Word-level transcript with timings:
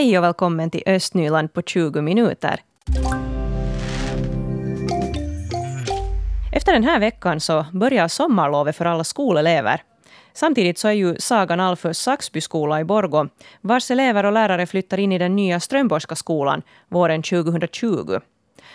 Hej 0.00 0.18
och 0.18 0.24
välkommen 0.24 0.70
till 0.70 0.82
Östnyland 0.86 1.52
på 1.52 1.62
20 1.62 2.00
minuter. 2.00 2.60
Efter 6.52 6.72
den 6.72 6.84
här 6.84 7.00
veckan 7.00 7.40
så 7.40 7.66
börjar 7.72 8.08
sommarlovet 8.08 8.76
för 8.76 8.84
alla 8.84 9.04
skolelever. 9.04 9.82
Samtidigt 10.32 10.78
så 10.78 10.88
är 10.88 10.92
ju 10.92 11.16
Sagan 11.18 11.60
Alfös 11.60 11.98
Saxby 11.98 12.40
skola 12.40 12.80
i 12.80 12.84
Borgå, 12.84 13.28
vars 13.60 13.90
elever 13.90 14.26
och 14.26 14.32
lärare 14.32 14.66
flyttar 14.66 14.98
in 14.98 15.12
i 15.12 15.18
den 15.18 15.36
nya 15.36 15.60
Strömborgska 15.60 16.16
skolan 16.16 16.62
våren 16.88 17.22
2020. 17.22 18.18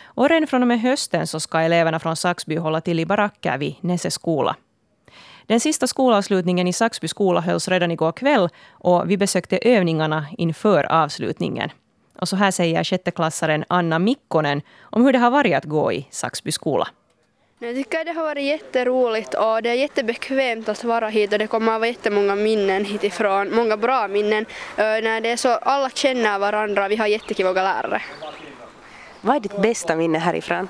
Och 0.03 0.29
redan 0.29 0.47
från 0.47 0.61
och 0.61 0.67
med 0.67 0.81
hösten 0.81 1.27
så 1.27 1.39
ska 1.39 1.59
eleverna 1.59 1.99
från 1.99 2.15
Saxby 2.15 2.55
hålla 2.55 2.81
till 2.81 2.99
i 2.99 3.05
baracker 3.05 3.57
vid 3.57 3.75
Nässe 3.81 4.11
skola. 4.11 4.55
Den 5.47 5.59
sista 5.59 5.87
skolavslutningen 5.87 6.67
i 6.67 6.73
Saxby 6.73 7.07
skola 7.07 7.41
hölls 7.41 7.67
redan 7.67 7.91
igår 7.91 8.11
kväll 8.11 8.49
och 8.71 9.11
vi 9.11 9.17
besökte 9.17 9.57
övningarna 9.57 10.25
inför 10.37 10.91
avslutningen. 10.91 11.69
Och 12.19 12.29
så 12.29 12.35
här 12.35 12.51
säger 12.51 12.83
sjätteklassaren 12.83 13.65
Anna 13.67 13.99
Mikkonen 13.99 14.61
om 14.81 15.05
hur 15.05 15.13
det 15.13 15.19
har 15.19 15.31
varit 15.31 15.55
att 15.55 15.65
gå 15.65 15.93
i 15.93 16.07
Saxby 16.11 16.51
skola. 16.51 16.87
Jag 17.59 17.75
tycker 17.75 18.05
det 18.05 18.11
har 18.11 18.23
varit 18.23 18.43
jätteroligt 18.43 19.33
och 19.33 19.63
det 19.63 19.69
är 19.69 19.73
jättebekvämt 19.73 20.69
att 20.69 20.83
vara 20.83 21.09
hit 21.09 21.33
och 21.33 21.39
det 21.39 21.47
kommer 21.47 21.73
att 21.73 21.79
vara 21.79 21.87
jättemånga 21.87 22.35
minnen 22.35 22.85
hitifrån, 22.85 23.55
många 23.55 23.77
bra 23.77 24.07
minnen. 24.07 24.45
När 24.77 25.21
det 25.21 25.29
är 25.29 25.37
så, 25.37 25.49
alla 25.49 25.89
känner 25.89 26.39
varandra 26.39 26.85
och 26.85 26.91
vi 26.91 26.95
har 26.95 27.07
jättekiva 27.07 27.51
lärare. 27.51 28.01
Vad 29.21 29.35
är 29.35 29.39
ditt 29.39 29.61
bästa 29.61 29.95
minne 29.95 30.19
härifrån? 30.19 30.67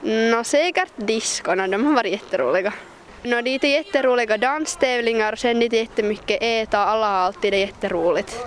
No, 0.00 0.44
säkert 0.44 0.92
diskorna, 0.96 1.68
de 1.68 1.84
har 1.84 1.94
varit 1.94 2.12
jätteroliga. 2.12 2.72
No, 3.26 3.42
dit 3.42 3.64
är 3.64 3.68
jätteroliga 3.68 4.38
danstävlingar 4.38 5.32
och 5.32 5.38
sen 5.38 5.60
dit 5.60 5.72
är 5.72 5.76
jättemycket 5.76 6.42
äta 6.42 6.82
och 6.82 6.90
alla 6.90 7.06
har 7.06 7.14
alltid 7.14 7.52
det 7.52 7.58
jätteroligt. 7.58 8.46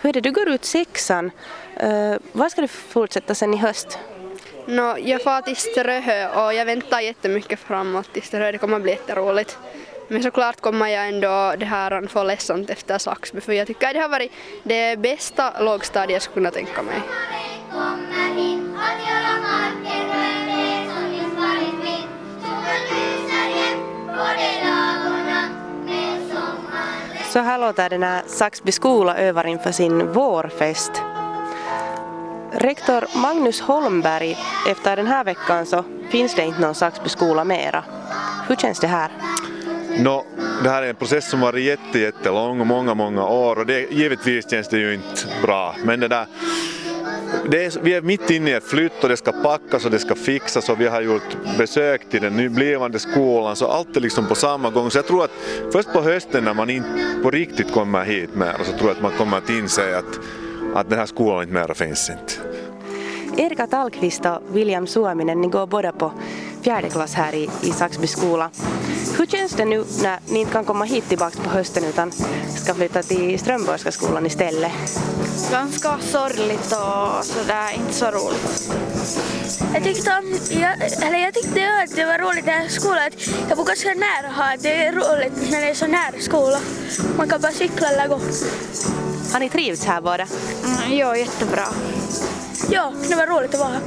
Hur 0.00 0.08
är 0.08 0.12
det, 0.12 0.20
du 0.20 0.32
går 0.32 0.48
ut 0.48 0.64
sexan. 0.64 1.30
Uh, 1.82 2.16
vad 2.32 2.50
ska 2.50 2.60
du 2.60 2.68
fortsätta 2.68 3.34
sen 3.34 3.54
i 3.54 3.56
höst? 3.56 3.98
No, 4.66 4.98
jag 4.98 5.22
far 5.22 5.42
till 5.42 5.56
Ströhö 5.56 6.28
och 6.28 6.54
jag 6.54 6.64
väntar 6.64 7.00
jättemycket 7.00 7.58
framåt 7.58 8.12
till 8.12 8.22
Ströhö. 8.22 8.52
Det 8.52 8.58
kommer 8.58 8.80
bli 8.80 8.92
jätteroligt. 8.92 9.58
Men 10.08 10.22
såklart 10.22 10.60
kommer 10.60 10.86
jag 10.86 11.08
ändå 11.08 11.54
det 11.58 11.66
här 11.66 12.06
få 12.06 12.22
ledsamt 12.22 12.70
efter 12.70 12.98
Saxby 12.98 13.40
för 13.40 13.52
jag 13.52 13.66
tycker 13.66 13.86
att 13.86 13.94
det 13.94 14.00
har 14.00 14.08
varit 14.08 14.32
det 14.62 14.98
bästa 14.98 15.60
lågstadiet 15.60 16.12
jag 16.12 16.22
skulle 16.22 16.34
kunna 16.34 16.50
tänka 16.50 16.82
mig. 16.82 17.00
Så 27.32 27.38
här 27.38 27.58
låter 27.58 27.90
det 27.90 27.98
när 27.98 28.22
Saxby 28.26 28.72
skola 28.72 29.16
övar 29.16 29.46
inför 29.46 29.72
sin 29.72 30.12
vårfest. 30.12 30.92
Rektor 32.52 33.04
Magnus 33.22 33.60
Holmberg, 33.60 34.36
efter 34.68 34.96
den 34.96 35.06
här 35.06 35.24
veckan 35.24 35.66
så 35.66 35.84
finns 36.10 36.34
det 36.34 36.42
inte 36.42 36.60
någon 36.60 36.74
Saxby 36.74 37.08
skola 37.08 37.44
mera. 37.44 37.84
Hur 38.48 38.56
känns 38.56 38.80
det 38.80 38.86
här? 38.86 39.10
No, 39.98 40.24
det 40.62 40.70
här 40.70 40.82
är 40.82 40.88
en 40.88 40.94
process 40.94 41.30
som 41.30 41.40
varit 41.40 41.64
jätte, 41.64 41.98
jättelång 41.98 42.60
och 42.60 42.66
många, 42.66 42.94
många 42.94 43.26
år 43.26 43.58
och 43.58 43.66
det, 43.66 43.92
givetvis 43.92 44.50
känns 44.50 44.68
det 44.68 44.78
ju 44.78 44.94
inte 44.94 45.26
bra. 45.42 45.74
Men 45.84 46.00
det 46.00 46.08
där, 46.08 46.26
är, 47.32 47.82
vi 47.82 47.94
är 47.94 48.02
mitt 48.02 48.30
inne 48.30 48.50
i 48.50 48.52
ett 48.52 48.64
flytt 48.64 49.02
och 49.02 49.08
det 49.08 49.16
ska 49.16 49.32
packas 49.32 49.84
och 49.84 49.90
det 49.90 49.98
ska 49.98 50.14
fixas 50.14 50.68
och 50.68 50.80
vi 50.80 50.86
har 50.86 51.02
gjort 51.02 51.36
besök 51.58 52.10
till 52.10 52.22
den 52.22 52.36
nyblivande 52.36 52.98
skolan 52.98 53.56
så 53.56 53.66
allt 53.66 53.96
är 53.96 54.00
liksom 54.00 54.26
på 54.26 54.34
samma 54.34 54.70
gång. 54.70 54.90
Så 54.90 54.98
jag 54.98 55.06
tror 55.06 55.24
att 55.24 55.30
först 55.72 55.92
på 55.92 56.02
hösten 56.02 56.44
när 56.44 56.54
man 56.54 56.70
inte 56.70 56.88
på 57.22 57.30
riktigt 57.30 57.72
kommer 57.72 58.04
hit 58.04 58.34
mer 58.34 58.56
så 58.64 58.72
tror 58.72 58.88
jag 58.88 58.90
att 58.90 59.02
man 59.02 59.12
kommer 59.12 59.36
att 59.36 59.50
inse 59.50 59.98
att, 59.98 60.20
att 60.74 60.90
den 60.90 60.98
här 60.98 61.06
skolan 61.06 61.42
inte 61.42 61.54
mer 61.54 61.74
finns 61.74 62.10
inte. 62.10 62.32
Erika 63.36 63.66
Tallqvist 63.66 64.24
och 64.26 64.56
William 64.56 64.86
Suominen, 64.86 65.40
ni 65.40 65.48
går 65.48 65.66
båda 65.66 65.92
på 65.92 66.12
fjärde 66.62 66.88
klass 66.90 67.14
här 67.14 67.34
i, 67.34 67.50
i 67.62 67.70
Saxby 67.70 68.06
skola. 68.06 68.50
Hur 69.18 69.26
känns 69.26 69.52
det 69.52 69.64
nu 69.64 69.84
när 70.02 70.18
ni 70.26 70.40
inte 70.40 70.52
kan 70.52 70.64
komma 70.64 70.84
hit 70.84 71.08
tillbaka 71.08 71.38
på 71.42 71.50
hösten 71.50 71.84
utan 71.84 72.12
ska 72.56 72.74
flytta 72.74 73.02
till 73.02 73.38
Strömborgska 73.38 73.92
skolan 73.92 74.26
istället? 74.26 74.72
Ganska 75.50 75.98
sorgligt 75.98 76.72
och 76.72 77.24
sådär, 77.24 77.72
inte 77.76 77.92
så 77.92 78.06
roligt. 78.06 78.72
Jag 79.74 79.84
tyckte, 79.84 80.10
om, 80.10 80.38
jag, 80.50 80.72
eller 81.08 81.18
jag 81.18 81.34
tyckte 81.34 81.68
att 81.84 81.96
det 81.96 82.04
var 82.04 82.18
roligt 82.18 82.46
i 82.46 82.72
skolan 82.72 82.98
att 82.98 83.28
jag 83.48 83.58
bor 83.58 83.64
ganska 83.64 83.88
nära 83.88 84.32
här. 84.32 84.58
Det 84.62 84.84
är 84.86 84.92
roligt 84.92 85.50
när 85.50 85.60
det 85.60 85.70
är 85.70 85.74
så 85.74 85.86
nära 85.86 86.20
skola. 86.20 86.58
Man 87.16 87.28
kan 87.28 87.40
bara 87.40 87.52
cykla 87.52 87.88
eller 87.88 88.08
gå. 88.08 88.20
Har 89.32 89.40
ni 89.40 89.48
trivts 89.48 89.84
här 89.84 90.00
båda? 90.00 90.26
Mm, 90.64 90.98
ja, 90.98 91.16
jättebra. 91.16 91.64
Ja, 92.72 92.92
det 93.08 93.14
var 93.14 93.26
roligt 93.26 93.54
att 93.54 93.60
vara 93.60 93.68
här. 93.68 93.80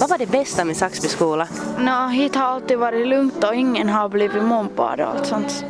Vad 0.00 0.10
var 0.10 0.18
det 0.18 0.26
bästa 0.26 0.64
med 0.64 0.76
Saxby 0.76 1.08
skola? 1.08 1.48
No, 1.78 2.08
hit 2.08 2.34
har 2.34 2.44
alltid 2.44 2.78
varit 2.78 3.06
lugnt 3.06 3.44
och 3.44 3.54
ingen 3.54 3.88
har 3.88 4.08
blivit 4.08 4.42
mobbad 4.42 5.00
och 5.00 5.06
allt 5.06 5.26
sånt. 5.26 5.64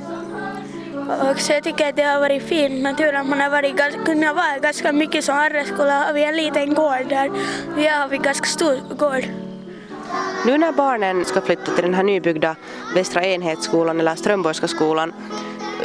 Och 1.31 1.41
så 1.41 1.53
jag 1.53 1.63
tycker 1.63 1.89
att 1.89 1.97
det 1.97 2.03
har 2.03 2.21
varit 2.21 2.43
fint 2.43 2.83
med 2.83 2.97
tur 2.97 3.15
att 3.15 3.27
man 3.27 3.41
har 3.41 3.51
varit, 3.51 4.05
kunnat 4.05 4.37
vara 4.37 4.59
ganska 4.59 4.93
mycket 4.93 5.25
som 5.25 5.35
Harreskola 5.35 6.05
har 6.05 6.13
vi 6.13 6.25
en 6.25 6.37
liten 6.37 6.75
gård 6.75 7.09
där. 7.09 7.31
Vi 7.77 7.87
har 7.87 8.09
vi 8.09 8.19
ganska 8.19 8.47
stor 8.47 8.97
gård. 8.97 9.25
Nu 10.47 10.59
när 10.59 10.73
barnen 10.73 11.25
ska 11.25 11.41
flytta 11.41 11.73
till 11.73 11.85
den 11.85 11.95
här 11.95 12.03
nybyggda 12.03 12.57
Västra 12.95 13.25
enhetsskolan 13.25 14.01
eller 14.01 14.15
Strömborgska 14.15 14.69
skolan, 14.69 15.13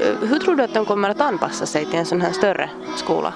eh, 0.02 0.30
hur 0.30 0.40
tror 0.40 0.56
du 0.56 0.64
att 0.64 0.74
de 0.74 0.86
kommer 0.86 1.10
att 1.10 1.22
anpassa 1.22 1.66
sig 1.66 1.86
till 1.86 2.00
en 2.00 2.06
sån 2.06 2.22
här 2.22 2.32
större 2.32 2.70
skola? 2.96 3.34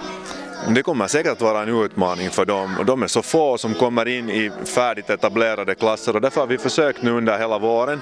Det 0.68 0.84
kommer 0.84 1.08
säkert 1.08 1.32
att 1.32 1.42
vara 1.42 1.62
en 1.62 1.84
utmaning 1.84 2.30
för 2.30 2.46
dem. 2.46 2.78
Och 2.80 2.86
de 2.86 3.04
är 3.04 3.08
så 3.08 3.22
få 3.22 3.58
som 3.58 3.74
kommer 3.74 4.08
in 4.08 4.30
i 4.30 4.52
färdigt 4.66 5.10
etablerade 5.10 5.76
klasser. 5.76 6.16
Och 6.16 6.22
därför 6.22 6.42
har 6.42 6.48
vi 6.48 6.58
försökt 6.58 7.02
nu 7.02 7.12
under 7.12 7.40
hela 7.40 7.60
våren 7.60 8.02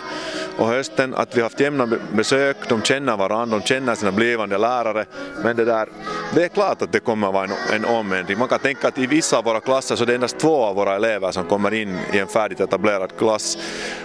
och 0.62 0.68
hösten 0.68 1.16
att 1.16 1.36
vi 1.36 1.42
har 1.42 1.46
haft 1.46 1.60
jämna 1.60 1.88
besök, 2.14 2.58
de 2.70 2.82
känner 2.82 3.18
varandra, 3.18 3.58
de 3.58 3.64
känner 3.66 3.96
sina 3.96 4.12
blivande 4.12 4.58
lärare 4.58 5.06
men 5.44 5.56
det 5.56 5.66
där, 5.66 5.90
det 6.36 6.44
är 6.44 6.48
klart 6.48 6.82
att 6.82 6.92
det 6.92 7.00
kommer 7.00 7.28
att 7.28 7.34
vara 7.34 7.44
en, 7.44 7.84
en 7.84 7.86
omändring. 7.86 8.38
Man 8.38 8.48
kan 8.48 8.60
tänka 8.60 8.88
att 8.88 8.98
i 8.98 9.08
vissa 9.08 9.38
av 9.38 9.44
våra 9.44 9.60
klasser 9.60 9.96
så 9.96 10.04
är 10.04 10.08
det 10.08 10.16
endast 10.16 10.40
två 10.40 10.64
av 10.64 10.76
våra 10.76 10.96
elever 10.96 11.32
som 11.32 11.46
kommer 11.46 11.74
in 11.74 12.00
i 12.14 12.20
en 12.20 12.28
färdigt 12.28 12.60
etablerad 12.60 13.18
klass 13.18 13.58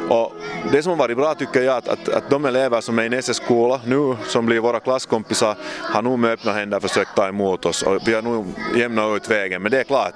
och 0.08 0.32
det 0.72 0.82
som 0.82 0.90
har 0.90 0.96
varit 0.96 1.16
bra 1.16 1.34
tycker 1.34 1.62
jag 1.62 1.76
att, 1.76 1.88
att, 1.88 2.08
att 2.08 2.30
de 2.30 2.44
elever 2.44 2.80
som 2.80 2.98
är 2.98 3.04
i 3.04 3.08
Nesse 3.08 3.34
skola 3.34 3.80
nu 3.86 4.16
som 4.26 4.46
blir 4.46 4.60
våra 4.60 4.80
klasskompisar 4.80 5.56
har 5.82 6.02
nog 6.02 6.18
med 6.18 6.30
öppna 6.30 6.52
händer 6.52 6.80
försökt 6.80 7.16
ta 7.16 7.28
emot 7.28 7.66
oss 7.66 7.82
och 7.82 8.08
vi 8.08 8.14
har 8.14 8.22
nog 8.22 8.46
jämnat 8.76 9.16
ut 9.16 9.30
vägen. 9.30 9.62
Men 9.62 9.70
det 9.70 9.80
är 9.80 9.84
klart, 9.84 10.14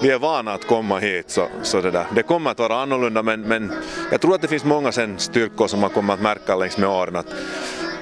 vi 0.00 0.10
är 0.10 0.18
vana 0.18 0.52
att 0.52 0.66
komma 0.66 0.98
hit 0.98 1.30
så, 1.30 1.46
så 1.62 1.80
det, 1.80 1.90
där. 1.90 2.06
det 2.14 2.22
kommer 2.22 2.50
att 2.50 2.58
vara 2.58 2.82
annorlunda 2.82 3.22
men, 3.22 3.40
men 3.40 3.72
jag 4.10 4.20
tror 4.20 4.34
att 4.34 4.42
det 4.42 4.48
finns 4.48 4.64
många 4.64 4.92
sen 4.92 5.18
styrkor 5.18 5.66
som 5.66 5.81
man 5.82 5.90
kommer 5.90 6.14
att 6.14 6.20
märka 6.20 6.56
längs 6.56 6.78
med 6.78 6.88
åren. 6.88 7.16
Att 7.16 7.26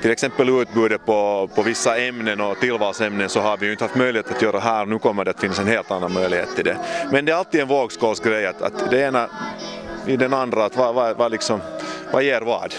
till 0.02 0.10
exempel 0.10 0.48
utbudet 0.48 1.06
på, 1.06 1.50
på 1.54 1.62
vissa 1.62 1.98
ämnen 1.98 2.40
och 2.40 2.60
tillvalsämnen 2.60 3.28
så 3.28 3.40
har 3.40 3.56
vi 3.56 3.66
ju 3.66 3.72
inte 3.72 3.84
haft 3.84 3.96
möjlighet 3.96 4.30
att 4.30 4.42
göra 4.42 4.60
här. 4.60 4.86
Nu 4.86 4.98
kommer 4.98 5.24
det 5.24 5.30
att 5.30 5.40
finnas 5.40 5.58
en 5.58 5.66
helt 5.66 5.90
annan 5.90 6.12
möjlighet 6.12 6.56
till 6.56 6.64
det. 6.64 6.76
Men 7.12 7.24
det 7.24 7.32
är 7.32 7.36
alltid 7.36 7.60
en 7.60 7.68
vågskålsgrej 7.68 8.46
att, 8.46 8.62
att 8.62 8.90
det 8.90 9.00
ena 9.00 9.28
i 10.06 10.16
den 10.16 10.34
andra, 10.34 10.64
att 10.64 10.76
vad, 10.76 10.94
vad, 10.94 11.16
vad, 11.16 11.32
liksom, 11.32 11.60
vad 12.12 12.22
ger 12.22 12.40
vad. 12.40 12.74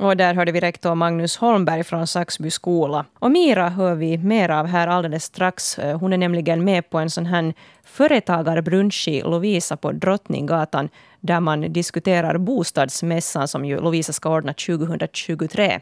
Och 0.00 0.16
där 0.16 0.34
hörde 0.34 0.52
vi 0.52 0.60
rektor 0.60 0.94
Magnus 0.94 1.36
Holmberg 1.36 1.84
från 1.84 2.06
Saxby 2.06 2.50
skola. 2.50 3.04
Och 3.18 3.30
Mira 3.30 3.68
hör 3.68 3.94
vi 3.94 4.18
mer 4.18 4.48
av 4.48 4.66
här 4.66 4.88
alldeles 4.88 5.24
strax. 5.24 5.78
Hon 6.00 6.12
är 6.12 6.18
nämligen 6.18 6.64
med 6.64 6.90
på 6.90 6.98
en 6.98 7.10
sån 7.10 7.26
här 7.26 7.54
företagarbrunch 7.84 9.08
i 9.08 9.22
Lovisa 9.22 9.76
på 9.76 9.92
Drottninggatan 9.92 10.88
där 11.20 11.40
man 11.40 11.72
diskuterar 11.72 12.38
bostadsmässan 12.38 13.48
som 13.48 13.64
ju 13.64 13.80
Lovisa 13.80 14.12
ska 14.12 14.30
ordna 14.30 14.52
2023. 14.52 15.80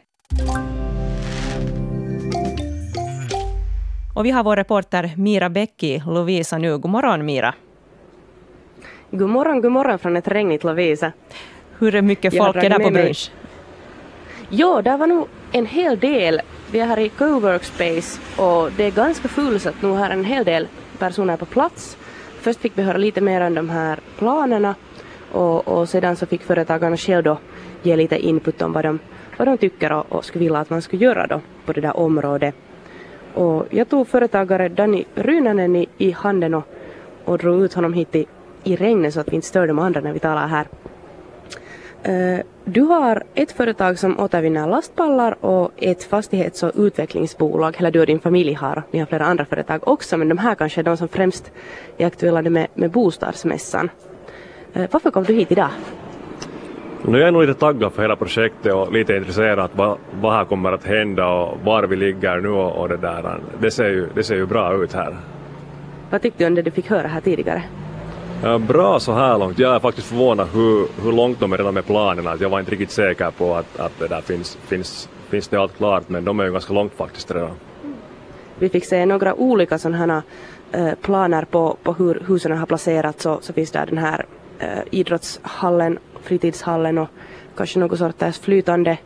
Och 4.15 4.25
vi 4.25 4.31
har 4.31 4.43
vår 4.43 4.55
reporter 4.55 5.13
Mira 5.17 5.49
Bäck 5.49 5.83
i 5.83 6.03
Lovisa 6.05 6.57
nu. 6.57 6.77
God 6.77 6.91
morgon 6.91 7.25
Mira. 7.25 7.53
God 9.11 9.29
morgon, 9.29 9.61
god 9.61 9.71
morgon 9.71 9.99
från 9.99 10.17
ett 10.17 10.27
regnigt 10.27 10.63
Lovisa. 10.63 11.11
Hur 11.79 12.01
mycket 12.01 12.37
folk 12.37 12.55
är 12.55 12.69
där 12.69 12.79
på 12.79 12.89
brunch? 12.89 13.31
Ja, 14.49 14.81
där 14.81 14.97
var 14.97 15.07
nog 15.07 15.27
en 15.51 15.65
hel 15.65 15.99
del. 15.99 16.41
Vi 16.71 16.79
är 16.79 16.85
här 16.85 16.99
i 16.99 17.09
Coworkspace 17.09 18.19
och 18.37 18.71
det 18.77 18.83
är 18.83 18.91
ganska 18.91 19.27
fullsatt 19.27 19.81
nu 19.81 19.93
här 19.93 20.09
en 20.09 20.23
hel 20.23 20.45
del 20.45 20.67
personer 20.99 21.37
på 21.37 21.45
plats. 21.45 21.97
Först 22.41 22.59
fick 22.59 22.71
vi 22.75 22.83
höra 22.83 22.97
lite 22.97 23.21
mer 23.21 23.41
om 23.41 23.55
de 23.55 23.69
här 23.69 23.99
planerna 24.17 24.75
och, 25.31 25.67
och 25.67 25.89
sedan 25.89 26.15
så 26.15 26.25
fick 26.25 26.43
företagarna 26.43 26.97
själva 26.97 27.21
då 27.21 27.37
ge 27.83 27.95
lite 27.95 28.19
input 28.19 28.61
om 28.61 28.73
vad 28.73 28.85
de, 28.85 28.99
vad 29.37 29.47
de 29.47 29.57
tycker 29.57 29.91
och, 29.91 30.11
och 30.11 30.25
skulle 30.25 30.43
vilja 30.43 30.59
att 30.59 30.69
man 30.69 30.81
skulle 30.81 31.03
göra 31.03 31.27
då 31.27 31.41
på 31.65 31.73
det 31.73 31.81
där 31.81 31.97
området. 31.97 32.55
Och 33.33 33.65
jag 33.69 33.89
tog 33.89 34.07
företagare 34.07 34.69
Danny 34.69 35.03
Rynanen 35.15 35.75
i, 35.75 35.87
i 35.97 36.11
handen 36.11 36.53
och, 36.53 36.63
och 37.25 37.37
drog 37.37 37.63
ut 37.63 37.73
honom 37.73 37.93
hit 37.93 38.15
i, 38.15 38.25
i 38.63 38.75
regnet 38.75 39.13
så 39.13 39.19
att 39.19 39.31
vi 39.31 39.35
inte 39.35 39.47
stör 39.47 39.67
de 39.67 39.79
andra 39.79 40.01
när 40.01 40.13
vi 40.13 40.19
talar 40.19 40.47
här. 40.47 40.67
Uh, 42.09 42.39
du 42.65 42.81
har 42.81 43.23
ett 43.33 43.51
företag 43.51 43.99
som 43.99 44.19
återvinner 44.19 44.67
lastpallar 44.67 45.45
och 45.45 45.71
ett 45.77 46.03
fastighets 46.03 46.63
och 46.63 46.71
utvecklingsbolag, 46.75 47.75
eller 47.79 47.91
du 47.91 47.99
och 47.99 48.05
din 48.05 48.19
familj 48.19 48.53
har, 48.53 48.83
ni 48.91 48.99
har 48.99 49.05
flera 49.05 49.25
andra 49.25 49.45
företag 49.45 49.87
också, 49.87 50.17
men 50.17 50.29
de 50.29 50.37
här 50.37 50.55
kanske 50.55 50.81
är 50.81 50.83
de 50.83 50.97
som 50.97 51.07
främst 51.07 51.51
är 51.97 52.07
aktuella 52.07 52.41
med, 52.41 52.67
med 52.73 52.91
bostadsmässan. 52.91 53.89
Eh, 54.73 54.85
varför 54.91 55.11
kom 55.11 55.23
du 55.23 55.33
hit 55.33 55.51
idag? 55.51 55.69
Nu 57.05 57.17
jag 57.17 57.27
är 57.27 57.31
nog 57.31 57.41
lite 57.41 57.59
taggad 57.59 57.93
för 57.93 58.01
hela 58.01 58.15
projektet 58.15 58.73
och 58.73 58.93
lite 58.93 59.15
intresserad 59.15 59.69
vad, 59.75 59.97
vad 60.21 60.33
här 60.33 60.45
kommer 60.45 60.71
att 60.71 60.85
hända 60.85 61.27
och 61.27 61.57
var 61.63 61.83
vi 61.83 61.95
ligger 61.95 62.37
nu 62.37 62.49
och, 62.49 62.81
och 62.81 62.89
det 62.89 62.97
där. 62.97 63.39
Det 63.59 63.71
ser, 63.71 63.89
ju, 63.89 64.07
det 64.15 64.23
ser 64.23 64.35
ju 64.35 64.45
bra 64.45 64.83
ut 64.83 64.93
här. 64.93 65.15
Vad 66.09 66.21
tyckte 66.21 66.43
du 66.43 66.47
om 66.47 66.55
det 66.55 66.61
du 66.61 66.71
fick 66.71 66.89
höra 66.89 67.07
här 67.07 67.21
tidigare? 67.21 67.63
Ja, 68.43 68.57
bra 68.57 68.99
så 68.99 69.13
här 69.13 69.37
långt. 69.37 69.59
Jag 69.59 69.75
är 69.75 69.79
faktiskt 69.79 70.07
förvånad 70.07 70.47
hur, 70.53 70.87
hur 71.03 71.11
långt 71.11 71.39
de 71.39 71.53
är 71.53 71.57
redan 71.57 71.73
med 71.73 71.85
planerna. 71.85 72.37
Jag 72.39 72.49
var 72.49 72.59
inte 72.59 72.71
riktigt 72.71 72.91
säker 72.91 73.31
på 73.31 73.55
att, 73.55 73.79
att 73.79 73.99
det 73.99 74.07
där 74.07 74.21
finns, 74.21 74.55
finns, 74.55 75.09
finns 75.29 75.47
det 75.47 75.57
allt 75.57 75.77
klart 75.77 76.09
men 76.09 76.25
de 76.25 76.39
är 76.39 76.43
ju 76.43 76.51
ganska 76.51 76.73
långt 76.73 76.93
faktiskt 76.93 77.31
redan. 77.31 77.51
Vi 78.59 78.69
fick 78.69 78.85
se 78.85 79.05
några 79.05 79.35
olika 79.35 79.77
sådana 79.77 79.97
här 79.97 80.21
eh, 80.71 80.95
planer 81.01 81.45
på, 81.45 81.77
på 81.83 81.93
hur 81.93 82.23
husen 82.27 82.57
har 82.57 82.65
placerats 82.65 83.23
så, 83.23 83.39
så 83.41 83.53
finns 83.53 83.71
där 83.71 83.85
den 83.85 83.97
här 83.97 84.25
äh, 84.59 84.67
idrottshallen, 84.91 85.99
fritidshallen 86.21 86.97
och 86.97 87.07
kanske 87.55 87.79
någon 87.79 87.97
sorts 87.97 88.39
flytande, 88.39 88.97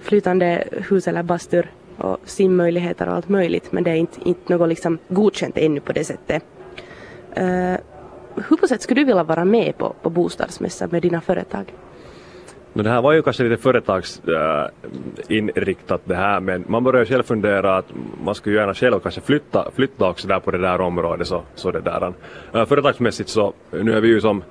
flytande 0.00 0.64
hus 0.70 1.08
eller 1.08 1.22
bastur 1.22 1.70
och 1.98 2.18
simmöjligheter 2.24 3.08
och 3.08 3.14
allt 3.14 3.28
möjligt 3.28 3.72
men 3.72 3.84
det 3.84 3.90
är 3.90 3.96
inte, 3.96 4.28
inte 4.28 4.52
något 4.52 4.68
liksom 4.68 4.98
godkänt 5.08 5.58
ännu 5.58 5.80
på 5.80 5.92
det 5.92 6.04
sättet. 6.04 6.44
Eh, 7.34 7.74
hur 8.48 8.56
på 8.56 8.66
sätt 8.66 8.82
skulle 8.82 9.00
du 9.00 9.04
vilja 9.04 9.22
vara 9.22 9.44
med 9.44 9.78
på, 9.78 9.94
på 10.02 10.10
bostadsmässan 10.10 10.88
med 10.92 11.02
dina 11.02 11.20
företag? 11.20 11.74
No, 12.72 12.82
det 12.82 12.90
här 12.90 13.02
var 13.02 13.12
ju 13.12 13.22
kanske 13.22 13.42
lite 13.42 13.62
företagsinriktat 13.62 16.00
äh, 16.00 16.08
det 16.08 16.14
här 16.14 16.40
men 16.40 16.64
man 16.68 16.84
börjar 16.84 17.00
ju 17.00 17.06
själv 17.06 17.22
fundera 17.22 17.76
att 17.76 17.86
man 18.24 18.34
skulle 18.34 18.56
gärna 18.56 18.74
själv 18.74 19.00
kanske 19.00 19.20
flytta, 19.20 19.70
flytta 19.74 20.08
också 20.08 20.28
där 20.28 20.40
på 20.40 20.50
det 20.50 20.58
där 20.58 20.80
området. 20.80 21.26
Så, 21.26 21.42
så 21.54 21.70
det 21.70 21.80
där. 21.80 22.12
Äh, 22.54 22.66
företagsmässigt 22.66 23.28
så 23.28 23.52
nu 23.70 23.92
är 23.92 24.00
vi 24.00 24.08
ju 24.08 24.20
som, 24.20 24.42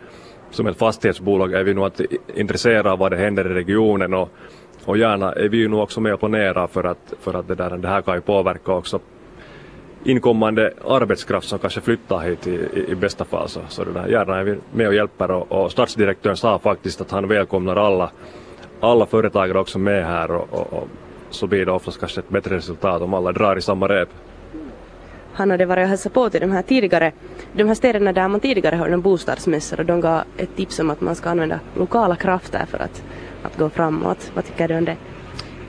som 0.52 0.68
ett 0.68 0.78
fastighetsbolag 0.78 1.54
är 1.54 1.64
vi 1.64 1.74
nog 1.74 1.86
att 1.86 2.02
intresserade 2.36 2.92
av 2.92 3.00
vad 3.00 3.12
det 3.12 3.18
händer 3.18 3.52
i 3.52 3.54
regionen 3.54 4.14
och, 4.14 4.30
och 4.86 4.98
gärna 4.98 5.32
är 5.32 5.50
vi 5.50 5.58
ju 5.58 5.68
nog 5.68 5.80
också 5.80 6.02
med 6.02 6.14
och 6.14 6.20
planerar 6.20 6.68
för 6.68 6.84
att, 6.84 7.14
för 7.20 7.34
att 7.34 7.48
det, 7.48 7.56
där, 7.56 7.78
det 7.78 7.88
här 7.88 8.02
kan 8.02 8.16
ju 8.16 8.22
påverka 8.22 8.72
också 8.72 9.00
inkommande 10.04 10.74
arbetskraft 10.88 11.48
som 11.48 11.60
kanske 11.60 11.82
flyttar 11.82 12.20
hit 12.20 12.48
i, 12.48 12.52
i, 12.52 12.86
i 12.92 12.96
bästa 12.96 13.26
fall. 13.26 13.50
Så, 13.50 13.60
så 13.70 13.84
det 13.84 13.92
där, 13.92 14.08
gärna 14.08 14.40
är 14.40 14.44
vi 14.44 14.58
med 14.74 14.88
och 14.88 14.96
hjälper 14.96 15.32
och, 15.32 15.52
och 15.52 15.72
stadsdirektören 15.72 16.38
sa 16.38 16.60
faktiskt 16.60 17.02
att 17.02 17.12
han 17.12 17.28
välkomnar 17.28 17.76
alla, 17.76 18.12
alla 18.80 19.06
företagare 19.06 19.60
också 19.60 19.80
med 19.80 20.06
här 20.06 20.32
och, 20.32 20.48
och, 20.54 20.74
och 20.74 20.88
så 21.30 21.48
blir 21.48 21.66
det 21.66 21.72
oftast 21.72 22.00
kanske 22.00 22.20
ett 22.20 22.30
bättre 22.30 22.56
resultat 22.56 23.02
om 23.02 23.14
alla 23.14 23.32
drar 23.32 23.58
i 23.58 23.62
samma 23.62 23.88
rep. 23.88 24.10
Han 25.34 25.52
hade 25.52 25.66
varit 25.66 25.84
och 25.84 25.90
hälsat 25.90 26.14
på 26.14 26.30
till 26.30 26.42
de 26.42 26.52
här 26.52 26.62
tidigare, 26.62 27.12
de 27.54 27.64
här 27.64 27.76
städerna 27.76 28.14
där 28.14 28.28
man 28.28 28.40
tidigare 28.40 28.76
hörde 28.76 28.94
om 28.94 29.02
bostadsmässor 29.02 29.80
och 29.80 29.86
de 29.86 30.02
gav 30.02 30.24
ett 30.38 30.56
tips 30.56 30.80
om 30.80 30.90
att 30.90 31.02
man 31.02 31.16
ska 31.16 31.30
använda 31.30 31.60
lokala 31.78 32.16
krafter 32.16 32.66
för 32.66 32.78
att, 32.78 33.04
att 33.44 33.58
gå 33.58 33.70
framåt. 33.70 34.32
Vad 34.36 34.46
tycker 34.46 34.68
du 34.68 34.78
om 34.78 34.86
det? 34.86 34.98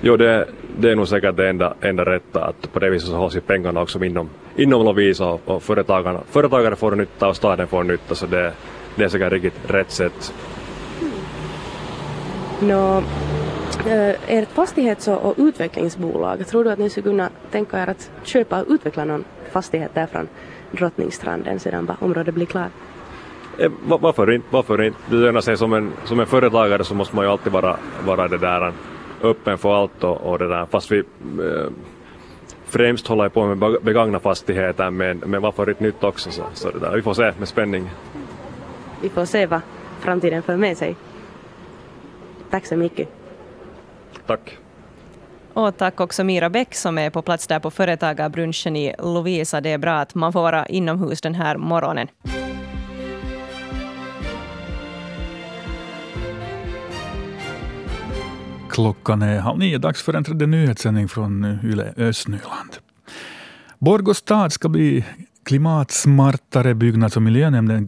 Jo, 0.01 0.17
det, 0.17 0.49
det 0.77 0.91
är 0.91 0.97
nog 0.97 1.09
säkert 1.09 1.37
det 1.37 1.49
enda, 1.49 1.75
enda 1.81 2.05
rätta 2.05 2.45
att 2.45 2.73
på 2.73 2.79
det 2.79 2.91
viset 2.91 3.09
så 3.09 3.17
hålls 3.17 3.37
ju 3.37 3.41
pengarna 3.41 3.81
också 3.83 4.05
inom, 4.05 4.31
inom 4.57 4.85
Lovisa 4.85 5.27
och, 5.27 5.41
och 5.45 5.63
företagarna, 5.63 6.21
företagare 6.31 6.77
får 6.77 6.97
nytta 6.97 7.29
och 7.29 7.37
staden 7.37 7.67
får 7.67 7.85
nytta 7.85 8.15
så 8.15 8.27
det, 8.27 8.53
det 8.95 9.05
är 9.05 9.09
säkert 9.09 9.33
riktigt 9.33 9.71
rätt 9.71 9.91
sätt. 9.91 10.35
Nå, 12.61 13.03
äh, 13.87 14.15
ert 14.27 14.49
fastighets 14.49 15.09
och 15.09 15.35
utvecklingsbolag, 15.37 16.47
tror 16.47 16.65
du 16.65 16.71
att 16.71 16.79
ni 16.79 16.91
skulle 16.91 17.05
kunna 17.05 17.29
tänka 17.51 17.83
er 17.83 17.87
att 17.87 18.11
köpa 18.23 18.61
och 18.63 18.67
utveckla 18.69 19.05
någon 19.05 19.25
fastighet 19.53 19.91
där 19.95 20.07
från 20.07 20.29
Drottningstranden 20.71 21.61
sedan 21.61 21.91
området 22.01 22.35
blir 22.35 22.47
klart? 22.47 22.73
Eh, 23.59 23.71
varför 23.85 24.33
inte? 24.33 24.47
Varför 24.51 24.83
inte? 24.83 24.99
Det 25.11 25.17
lönar 25.17 25.41
sig 25.41 25.57
som 25.57 25.73
en, 25.73 25.93
som 26.05 26.21
en 26.21 26.27
företagare 26.27 26.85
så 26.85 26.95
måste 26.95 27.17
man 27.17 27.25
ju 27.25 27.31
alltid 27.31 27.53
vara, 27.53 27.77
vara 28.07 28.29
det 28.29 28.39
där 28.39 28.73
öppen 29.25 29.59
för 29.59 29.75
allt 29.75 30.05
och, 30.05 30.21
och 30.21 30.39
det 30.39 30.49
där. 30.49 30.67
Fast 30.67 30.93
vi 30.93 30.99
äh, 30.99 31.05
främst 32.65 33.07
håller 33.07 33.29
på 33.29 33.47
med 33.47 33.83
begagna 33.83 34.21
fastigheter 34.21 34.91
men, 34.91 35.19
men 35.19 35.43
varför 35.43 35.69
inte 35.69 35.83
nytt 35.85 36.05
också 36.05 36.31
så, 36.31 36.43
så 36.55 36.71
det 36.71 36.79
där. 36.79 36.93
Vi 36.97 37.03
får 37.03 37.15
se 37.15 37.33
med 37.39 37.49
spänning. 37.49 37.91
Vi 39.03 39.09
får 39.09 39.25
se 39.25 39.47
vad 39.47 39.61
framtiden 40.01 40.43
för 40.43 40.57
med 40.57 40.77
sig. 40.77 40.97
Tack 42.51 42.67
så 42.67 42.77
mycket. 42.77 43.09
Tack. 44.27 44.59
Och 45.53 45.77
tack 45.77 46.01
också 46.01 46.25
Mira 46.25 46.51
Bäck 46.51 46.75
som 46.75 46.99
är 46.99 47.11
på 47.11 47.23
plats 47.23 47.47
där 47.47 47.61
på 47.61 47.71
företagarbrunchen 47.71 48.77
i 48.77 48.95
Lovisa. 48.99 49.61
Det 49.61 49.71
är 49.71 49.79
bra 49.79 49.93
att 49.93 50.15
man 50.15 50.33
får 50.33 50.43
vara 50.43 50.67
inomhus 50.67 51.21
den 51.21 51.35
här 51.35 51.57
morgonen. 51.57 52.09
Klockan 58.75 59.23
är 59.23 59.39
halv 59.39 59.59
nio, 59.59 59.79
dags 59.79 60.03
för 60.03 60.15
en 60.15 60.25
tredje 60.25 60.47
nyhetssändning 60.47 61.09
från 61.09 61.45
eh, 61.45 61.65
Yle 61.65 61.95
Östnyland. 61.97 62.77
Borgå 63.79 64.15
stad 64.15 64.53
ska 64.53 64.69
bli 64.69 65.05
klimatsmartare. 65.45 66.75
Byggnads 66.75 67.17
och 67.17 67.23
miljönämnden 67.23 67.87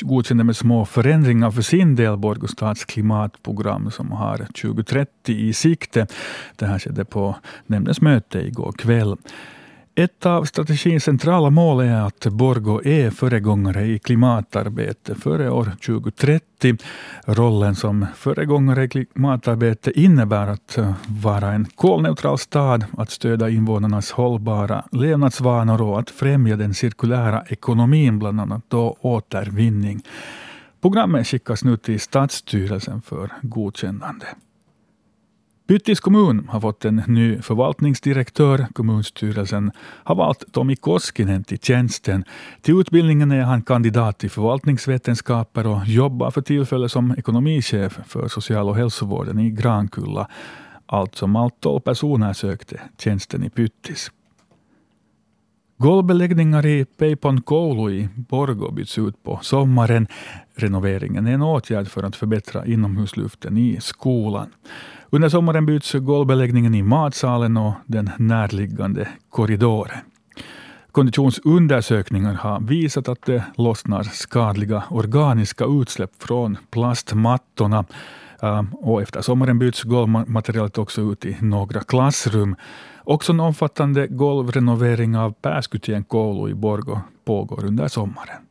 godkände 0.00 0.44
med 0.44 0.56
små 0.56 0.84
förändringar 0.84 1.50
för 1.50 1.62
sin 1.62 1.96
del 1.96 2.16
Borgå 2.16 2.46
stads 2.46 2.84
klimatprogram 2.84 3.90
som 3.90 4.12
har 4.12 4.36
2030 4.36 5.08
i 5.26 5.52
sikte. 5.52 6.06
Det 6.56 6.66
här 6.66 6.78
skedde 6.78 7.04
på 7.04 7.36
nämndens 7.66 8.00
möte 8.00 8.38
igår 8.38 8.72
kväll. 8.72 9.16
Ett 9.98 10.26
av 10.26 10.44
strategins 10.44 11.04
centrala 11.04 11.50
mål 11.50 11.80
är 11.80 12.00
att 12.00 12.26
Borgo 12.26 12.80
är 12.84 13.10
föregångare 13.10 13.86
i 13.86 13.98
klimatarbete 13.98 15.14
före 15.14 15.50
år 15.50 15.72
2030. 15.86 16.76
Rollen 17.24 17.74
som 17.74 18.06
föregångare 18.16 18.84
i 18.84 18.88
klimatarbete 18.88 20.00
innebär 20.00 20.46
att 20.46 20.78
vara 21.06 21.52
en 21.52 21.64
kolneutral 21.64 22.38
stad, 22.38 22.84
att 22.98 23.10
stödja 23.10 23.48
invånarnas 23.48 24.10
hållbara 24.10 24.84
levnadsvanor 24.92 25.82
och 25.82 25.98
att 26.00 26.10
främja 26.10 26.56
den 26.56 26.74
cirkulära 26.74 27.44
ekonomin, 27.48 28.18
bland 28.18 28.40
annat 28.40 28.64
då 28.68 28.96
återvinning. 29.00 30.02
Programmet 30.82 31.26
skickas 31.26 31.64
nu 31.64 31.76
till 31.76 32.00
Stadsstyrelsen 32.00 33.02
för 33.02 33.32
godkännande. 33.42 34.26
Pyttis 35.66 36.00
kommun 36.00 36.48
har 36.48 36.60
fått 36.60 36.84
en 36.84 37.02
ny 37.06 37.42
förvaltningsdirektör. 37.42 38.66
Kommunstyrelsen 38.72 39.70
har 39.80 40.14
valt 40.14 40.52
Tomi 40.52 40.76
Koskinen 40.76 41.44
till 41.44 41.58
tjänsten. 41.58 42.24
Till 42.62 42.80
utbildningen 42.80 43.30
är 43.30 43.42
han 43.42 43.62
kandidat 43.62 44.24
i 44.24 44.28
förvaltningsvetenskaper 44.28 45.66
och 45.66 45.86
jobbar 45.86 46.30
för 46.30 46.40
tillfället 46.40 46.92
som 46.92 47.14
ekonomichef 47.18 47.98
för 48.06 48.28
social 48.28 48.68
och 48.68 48.76
hälsovården 48.76 49.38
i 49.38 49.50
Grankulla. 49.50 50.28
Allt 50.86 51.14
som 51.14 51.36
allt 51.36 51.60
tolv 51.60 51.80
personer 51.80 52.32
sökte 52.32 52.80
tjänsten 52.98 53.44
i 53.44 53.50
Pyttis. 53.50 54.10
Golvbeläggningar 55.78 56.66
i 56.66 56.84
Peipon 56.84 57.40
koulu 57.42 57.92
i 57.92 58.08
Borgå 58.14 58.70
byts 58.70 58.98
ut 58.98 59.22
på 59.22 59.38
sommaren. 59.42 60.06
Renoveringen 60.54 61.26
är 61.26 61.32
en 61.32 61.42
åtgärd 61.42 61.88
för 61.88 62.02
att 62.02 62.16
förbättra 62.16 62.66
inomhusluften 62.66 63.58
i 63.58 63.78
skolan. 63.80 64.46
Under 65.10 65.28
sommaren 65.28 65.66
byts 65.66 65.92
golvbeläggningen 65.92 66.74
i 66.74 66.82
matsalen 66.82 67.56
och 67.56 67.72
den 67.86 68.10
närliggande 68.18 69.08
korridoren. 69.30 69.98
Konditionsundersökningar 70.92 72.34
har 72.34 72.60
visat 72.60 73.08
att 73.08 73.22
det 73.26 73.44
lossnar 73.56 74.02
skadliga 74.02 74.84
organiska 74.90 75.64
utsläpp 75.64 76.22
från 76.22 76.56
plastmattorna. 76.70 77.84
Ehm, 78.42 78.74
och 78.74 79.02
efter 79.02 79.22
sommaren 79.22 79.58
byts 79.58 79.82
golvmaterialet 79.82 80.78
också 80.78 81.00
ut 81.00 81.24
i 81.24 81.36
några 81.40 81.80
klassrum. 81.80 82.56
Också 83.08 83.32
en 83.32 83.40
omfattande 83.40 84.06
golvrenovering 84.06 85.16
av 85.16 85.32
Pääskytien 85.32 86.04
koulu 86.04 86.50
i 86.50 86.54
Borgå 86.54 87.00
pågår 87.24 87.64
under 87.64 87.88
sommaren. 87.88 88.42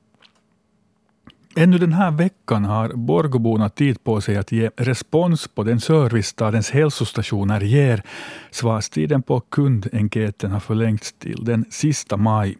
Ännu 1.56 1.78
den 1.78 1.94
här 1.94 2.12
veckan 2.12 2.66
har 2.66 2.90
Borgåborna 2.90 3.70
tid 3.70 4.04
på 4.04 4.22
sig 4.22 4.38
att 4.38 4.52
ge 4.52 4.70
respons 4.78 5.48
på 5.48 5.64
den 5.64 5.80
service 5.80 6.28
stadens 6.28 6.72
hälsostationer 6.72 7.62
ger. 7.62 8.04
Svarstiden 8.52 9.22
på 9.22 9.40
kundenkäten 9.40 10.52
har 10.52 10.60
förlängts 10.60 11.14
till 11.14 11.46
den 11.46 11.66
sista 11.70 12.18
maj. 12.18 12.58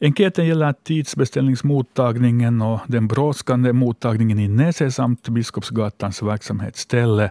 Enkäten 0.00 0.46
gäller 0.46 0.72
tidsbeställningsmottagningen 0.72 2.62
och 2.62 2.80
den 2.86 3.08
brådskande 3.08 3.72
mottagningen 3.72 4.38
i 4.38 4.48
Näse 4.48 4.90
samt 4.90 5.28
Biskopsgatans 5.28 6.22
verksamhetsställe. 6.22 7.30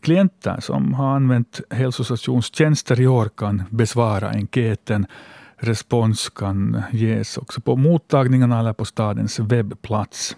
Klienter 0.00 0.60
som 0.60 0.94
har 0.94 1.16
använt 1.16 1.60
hälsostationstjänster 1.70 3.00
i 3.00 3.06
år 3.06 3.28
kan 3.36 3.62
besvara 3.70 4.30
enkäten. 4.30 5.06
Respons 5.56 6.28
kan 6.28 6.82
ges 6.92 7.38
också 7.38 7.60
på 7.60 7.76
mottagningarna 7.76 8.58
eller 8.58 8.72
på 8.72 8.84
stadens 8.84 9.38
webbplats. 9.38 10.36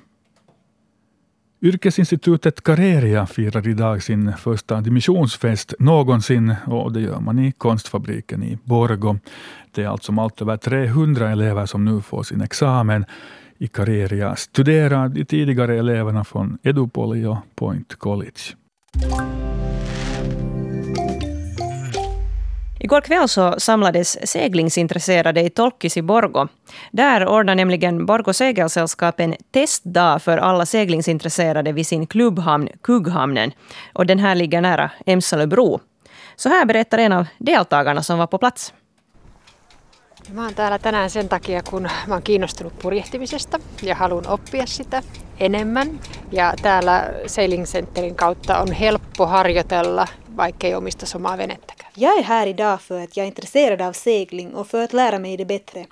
Yrkesinstitutet 1.63 2.63
Kareria 2.63 3.27
firar 3.27 3.69
idag 3.69 4.03
sin 4.03 4.33
första 4.37 4.81
dimissionsfest 4.81 5.75
någonsin 5.79 6.55
och 6.67 6.93
det 6.93 7.01
gör 7.01 7.21
man 7.21 7.39
i 7.39 7.53
Konstfabriken 7.53 8.43
i 8.43 8.59
Borgo. 8.65 9.19
Det 9.71 9.83
är 9.83 9.89
allt 9.89 10.03
som 10.03 10.19
allt 10.19 10.43
över 10.43 10.57
300 10.57 11.31
elever 11.31 11.67
som 11.67 11.85
nu 11.85 12.01
får 12.01 12.23
sin 12.23 12.41
examen 12.41 13.05
i 13.59 13.69
Kareria 13.69 14.37
studerar 14.37 15.09
de 15.09 15.25
tidigare 15.25 15.79
eleverna 15.79 16.25
från 16.25 16.59
Edupoli 16.63 17.27
och 17.27 17.39
Point 17.55 17.95
College. 17.95 18.41
Igår 22.83 23.01
kväll 23.01 23.29
så 23.29 23.55
samlades 23.59 24.31
seglingsintresserade 24.31 25.41
i 25.41 25.51
Tolkis 25.51 25.97
i 25.97 26.03
Borgo. 26.03 26.49
Där 26.91 27.27
ordnar 27.27 27.55
nämligen 27.55 28.07
Borgo 28.07 28.33
segelsällskap 28.33 29.21
en 29.21 29.35
testdag 29.51 30.23
för 30.23 30.39
alla 30.39 30.67
seglingsintresserade 30.67 31.73
vid 31.73 31.87
sin 31.87 32.07
klubbhamn 32.07 32.69
Kugghamnen. 32.83 33.53
Och 33.93 34.07
den 34.07 34.19
här 34.19 34.35
ligger 34.35 34.61
nära 34.61 34.91
Emsalöbro. 35.07 35.81
Så 36.37 36.49
här 36.49 36.65
berättar 36.65 36.99
en 36.99 37.13
av 37.13 37.27
deltagarna 37.39 38.03
som 38.03 38.19
var 38.19 38.27
på 38.27 38.39
plats. 38.39 38.73
Mä 40.33 40.45
oon 40.45 40.55
täällä 40.55 40.79
tänään 40.79 41.11
sen 41.11 41.29
takia, 41.29 41.63
kun 41.71 41.83
mä 41.83 42.15
oon 42.15 42.23
kiinnostunut 42.23 42.79
purjehtimisesta 42.79 43.59
ja 43.83 43.95
haluan 43.95 44.29
oppia 44.29 44.67
sitä 44.67 45.03
enemmän. 45.41 46.01
Ja 46.33 46.55
täällä 46.63 47.15
Sailing 47.27 47.65
Centerin 47.65 48.15
kautta 48.15 48.59
on 48.59 48.73
helppo 48.73 49.27
harjoitella, 49.27 50.07
vaikkei 50.37 50.75
omistaisi 50.75 51.17
omaa 51.17 51.39
venettäkään. 51.39 51.91
Jag 51.97 52.19
är 52.19 52.23
här 52.23 52.47
idag 52.47 52.81
för 52.81 53.01
att 53.01 53.17
jag 53.17 53.25
är 53.25 53.29
intresserad 53.29 53.81
av 53.81 53.93
segling 53.93 54.55
och 54.55 54.67
för 54.67 54.85
att 54.85 54.93
lära 54.93 55.19
mig 55.19 55.37
det 55.37 55.45
bättre. 55.45 55.87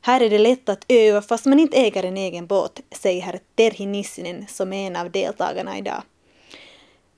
Här 0.00 0.20
är 0.20 0.30
det 0.30 0.38
lätt 0.38 0.68
att 0.68 0.84
öva 0.88 1.22
fast 1.22 1.46
man 1.46 1.58
inte 1.58 1.76
äger 1.76 2.04
en 2.04 2.16
egen 2.16 2.46
båt, 2.46 2.80
säger 2.90 3.40
Terhi 3.56 3.86
Nissinen 3.86 4.46
som 4.48 4.72
är 4.72 4.86
en 4.86 4.96
av 4.96 5.10
deltagarna 5.10 5.78
idag. 5.78 6.02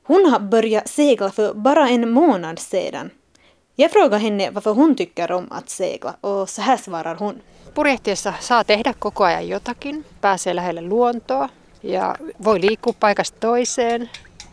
Hon 0.02 0.26
har 0.30 0.40
börjat 0.40 0.88
segla 0.88 1.30
för 1.30 1.54
bara 1.54 1.88
en 1.88 2.10
månad 2.10 2.58
sedan. 2.58 3.10
Jag 3.78 3.90
frågar 3.90 4.18
henne 4.18 4.50
varför 4.50 4.74
hon 4.74 4.96
tycker 4.96 5.32
om 5.32 5.46
att 5.50 5.70
segla 5.70 6.16
och 6.20 6.48
så 6.48 6.62
här 6.62 6.76
svarar 6.76 7.14
hon. 7.14 7.40
Purjehtiessa 7.74 8.34
saa 8.40 8.64
tehdä 8.64 8.92
koko 8.92 9.24
ajan 9.24 9.48
jotakin, 9.48 10.04
pääsee 10.20 10.54
lähelle 10.54 10.80
luontoa 10.80 11.48
ja 11.82 12.16
voi 12.44 12.60
liikkua 12.60 12.92
paikasta 13.00 13.36
toiseen, 13.40 14.10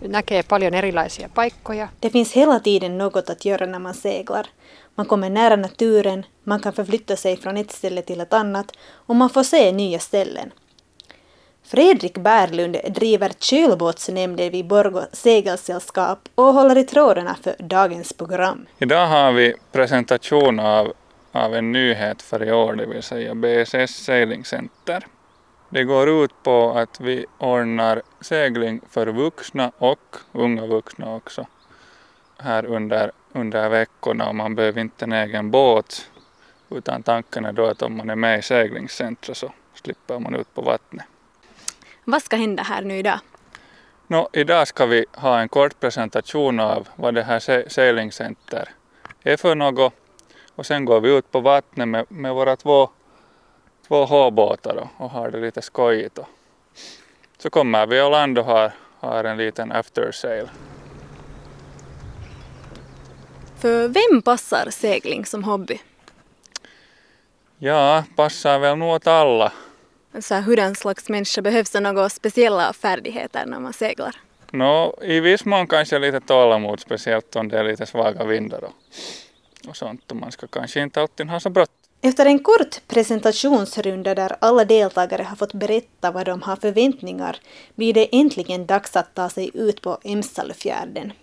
näkee 0.08 0.44
paljon 0.44 0.74
erilaisia 0.74 1.30
paikkoja. 1.30 1.88
Det 2.00 2.10
finns 2.10 2.32
hela 2.32 2.60
tiden 2.60 2.98
något 2.98 3.30
att 3.30 3.46
göra 3.46 3.65
när 3.65 3.80
man 3.80 3.94
seglar. 3.94 4.46
Man 4.96 5.06
kommer 5.06 5.30
nära 5.30 5.56
naturen, 5.56 6.25
man 6.44 6.60
kan 6.60 6.74
förflytta 6.74 7.15
sig 7.15 7.38
från 7.38 7.58
ett 7.58 7.72
ställe 7.72 8.01
till 8.01 8.22
ett 8.22 8.34
annat 8.34 8.72
och 9.08 9.15
man 9.15 9.30
får 9.30 9.44
se 9.44 9.72
nya 9.72 10.00
ställen. 10.00 10.51
Fredrik 11.65 12.17
Bärlund 12.17 12.77
driver 12.89 13.32
kylbåtsnämnden 13.39 14.51
vid 14.51 14.67
Borgå 14.67 15.05
segelsällskap 15.12 16.29
och 16.36 16.53
håller 16.53 16.77
i 16.77 16.84
trådarna 16.84 17.36
för 17.43 17.55
dagens 17.60 18.13
program. 18.13 18.65
Idag 18.77 19.08
har 19.08 19.32
vi 19.32 19.53
presentation 19.72 20.60
av, 20.60 20.93
av 21.32 21.55
en 21.55 21.72
nyhet 21.72 22.22
för 22.22 22.43
i 22.43 22.51
år, 22.51 22.74
det 22.74 22.86
vill 22.86 23.03
säga 23.03 23.36
BSS 23.36 24.05
Sailing 24.05 24.46
Center. 24.46 25.05
Det 25.70 25.84
går 25.84 26.24
ut 26.24 26.43
på 26.43 26.72
att 26.72 27.00
vi 27.00 27.25
ordnar 27.38 28.01
segling 28.22 28.82
för 28.89 29.08
vuxna 29.08 29.72
och 29.77 30.15
unga 30.32 30.65
vuxna 30.65 31.15
också 31.15 31.48
här 32.38 32.65
under, 32.65 33.12
under 33.32 33.70
veckorna 33.70 34.27
och 34.27 34.36
man 34.36 34.55
behöver 34.55 34.82
inte 34.82 35.05
en 35.05 35.13
egen 35.13 35.51
båt 35.51 36.10
utan 36.70 37.03
tanken 37.03 37.46
är 37.46 37.51
då 37.51 37.65
att 37.65 37.82
om 37.82 37.98
man 37.98 38.10
är 38.10 38.15
med 38.15 38.39
i 38.39 38.41
seglingscentret 38.41 39.38
så 39.38 39.53
slipper 39.74 40.20
man 40.20 40.36
ut 40.36 40.53
på 40.53 40.62
vattnet. 40.62 41.05
Vad 42.06 42.22
ska 42.22 42.36
hända 42.36 42.64
här 42.64 42.82
nu 42.82 42.98
idag? 42.98 43.20
No, 44.08 44.30
idag 44.34 44.68
ska 44.68 44.86
vi 44.86 45.06
ha 45.14 45.40
en 45.40 45.50
kort 45.50 45.80
presentation 45.80 46.60
av 46.60 46.88
vad 46.96 47.14
det 47.14 47.24
här 47.24 47.70
Sailing 47.70 48.12
Center 48.12 48.70
är 49.24 49.38
för 49.38 49.56
något 49.56 49.94
och 50.56 50.66
sen 50.66 50.86
går 50.86 51.02
vi 51.02 51.18
ut 51.18 51.32
på 51.32 51.40
vattnet 51.40 51.88
med, 51.88 52.06
med 52.10 52.34
våra 52.34 52.56
två, 52.56 52.90
två 53.88 54.06
H-båtar 54.06 54.90
och 54.98 55.10
har 55.10 55.32
det 55.32 55.40
lite 55.40 55.62
skojigt. 55.62 56.18
Och 56.18 56.28
så 57.38 57.50
kommer 57.50 57.88
vi 57.88 58.02
och 58.02 58.12
land 58.12 58.38
och 58.38 58.46
har, 58.46 58.72
har 59.00 59.24
en 59.24 59.38
liten 59.38 59.72
after 59.72 60.12
sail. 60.12 60.50
För 63.60 63.88
vem 63.88 64.22
passar 64.22 64.70
segling 64.70 65.26
som 65.26 65.44
hobby? 65.44 65.82
Ja, 67.58 68.04
passar 68.16 68.60
väl 68.60 68.78
nog 68.78 68.90
åt 68.90 69.08
alla 69.08 69.52
så 70.20 70.34
här, 70.34 70.41
hurdan 70.41 70.75
slags 70.75 71.10
människa 71.10 71.41
behövs 71.41 71.70
det 71.70 71.79
några 71.79 72.10
speciella 72.10 72.74
färdigheter 72.74 73.46
när 73.46 73.60
man 73.60 73.74
seglar? 73.74 74.15
No, 74.51 74.96
i 75.01 75.20
viss 75.20 75.46
mån 75.46 75.67
kanske 75.67 76.00
lite 76.00 76.20
tålamod, 76.20 76.79
speciellt 76.79 77.36
om 77.36 77.48
det 77.48 77.60
är 77.60 77.63
lite 77.63 77.86
svaga 77.86 78.25
vindar 78.25 78.63
och, 78.63 78.74
och 79.70 79.77
sånt. 79.77 80.12
Och 80.12 80.17
man 80.17 80.32
ska 80.32 80.48
kanske 80.48 80.82
inte 80.82 81.01
alltid 81.01 81.29
ha 81.29 81.39
så 81.39 81.50
bråttom. 81.50 81.75
Efter 82.01 82.25
en 82.25 82.39
kort 82.39 82.88
presentationsrunda 82.88 84.15
där 84.15 84.36
alla 84.39 84.65
deltagare 84.65 85.24
har 85.24 85.36
fått 85.36 85.53
berätta 85.53 86.12
vad 86.12 86.25
de 86.25 86.41
har 86.41 86.55
förväntningar 86.55 87.38
blir 87.75 87.93
det 87.93 88.10
äntligen 88.12 88.65
dags 88.65 88.96
att 88.96 89.15
ta 89.15 89.29
sig 89.29 89.51
ut 89.53 89.82
på 89.82 89.98
Emsalfjärden. 90.03 91.13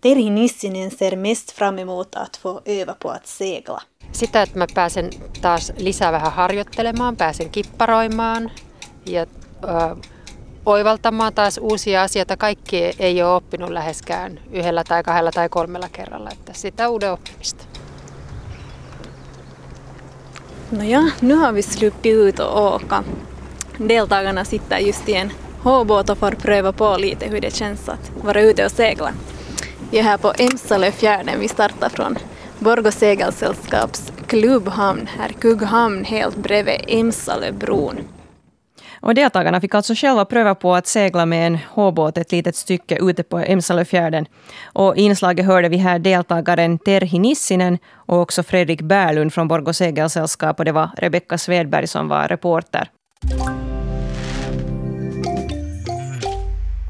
Terhi 0.00 0.30
Nissinen 0.30 0.90
ser 0.90 1.16
mest 1.16 1.52
fram 1.52 1.78
emot 1.78 2.14
att 2.14 2.36
få 2.36 2.60
öva 2.66 2.94
på 3.02 3.10
att 3.10 3.26
segla. 3.26 3.82
Sitä, 4.12 4.42
että 4.42 4.58
mä 4.58 4.66
pääsen 4.74 5.10
taas 5.40 5.72
lisää 5.78 6.12
vähän 6.12 6.32
harjoittelemaan, 6.32 7.16
pääsen 7.16 7.50
kipparoimaan 7.50 8.50
ja 9.06 9.26
ö, 9.64 9.96
oivaltamaan 10.66 11.34
taas 11.34 11.58
uusia 11.62 12.02
asioita. 12.02 12.36
Kaikki 12.36 12.94
ei 12.98 13.22
ole 13.22 13.34
oppinut 13.34 13.70
läheskään 13.70 14.40
yhdellä 14.50 14.84
tai 14.84 15.02
kahdella 15.02 15.30
tai 15.30 15.48
kolmella 15.48 15.88
kerralla, 15.92 16.30
että 16.30 16.52
sitä 16.52 16.88
uuden 16.88 17.12
oppimista. 17.12 17.64
No 20.70 20.82
ja, 20.82 21.00
nu 21.22 21.36
har 21.36 21.54
vi 21.54 21.62
sluppit 21.62 22.16
ut 22.16 22.38
och 22.40 22.74
åka. 22.74 23.04
Deltagarna 23.88 24.44
sitter 24.44 24.78
just 24.78 25.08
i 25.08 25.14
en 25.14 25.32
H-båt 25.62 26.10
och 26.10 26.18
får 26.18 26.30
pröva 26.30 26.72
på 26.72 26.96
lite 26.98 27.26
hur 27.26 27.40
det 27.40 27.54
känns 27.54 27.88
att 27.88 28.10
vara 28.22 28.40
ute 28.40 28.64
och 28.64 28.72
segla. 28.72 29.12
Vi 29.90 29.98
är 29.98 30.02
här 30.02 30.18
på 30.18 30.32
Emsalöfjärden, 30.38 31.40
vi 31.40 31.48
startar 31.48 31.88
från 31.88 32.18
Borgå 32.58 32.90
segelsällskaps 32.90 34.12
klubbhamn 34.26 35.08
här 35.18 35.28
Kugghamn 35.28 36.04
helt 36.04 36.36
bredvid 36.36 36.80
Emsalöbron. 36.88 37.98
Och 39.00 39.14
deltagarna 39.14 39.60
fick 39.60 39.74
alltså 39.74 39.94
själva 39.94 40.24
pröva 40.24 40.54
på 40.54 40.74
att 40.74 40.86
segla 40.86 41.26
med 41.26 41.46
en 41.46 41.58
H-båt 41.68 42.18
ett 42.18 42.32
litet 42.32 42.56
stycke 42.56 42.98
ute 43.00 43.22
på 43.22 43.38
Emsalöfjärden. 43.38 44.26
Och 44.72 44.96
i 44.96 45.02
inslaget 45.02 45.46
hörde 45.46 45.68
vi 45.68 45.76
här 45.76 45.98
deltagaren 45.98 46.78
Terhi 46.78 47.18
Nissinen 47.18 47.78
och 47.94 48.20
också 48.20 48.42
Fredrik 48.42 48.82
Bärlund 48.82 49.32
från 49.34 49.48
Borgå 49.48 49.72
segelsällskap 49.72 50.58
och 50.58 50.64
det 50.64 50.72
var 50.72 50.90
Rebecka 50.96 51.38
Svedberg 51.38 51.86
som 51.86 52.08
var 52.08 52.28
reporter. 52.28 52.90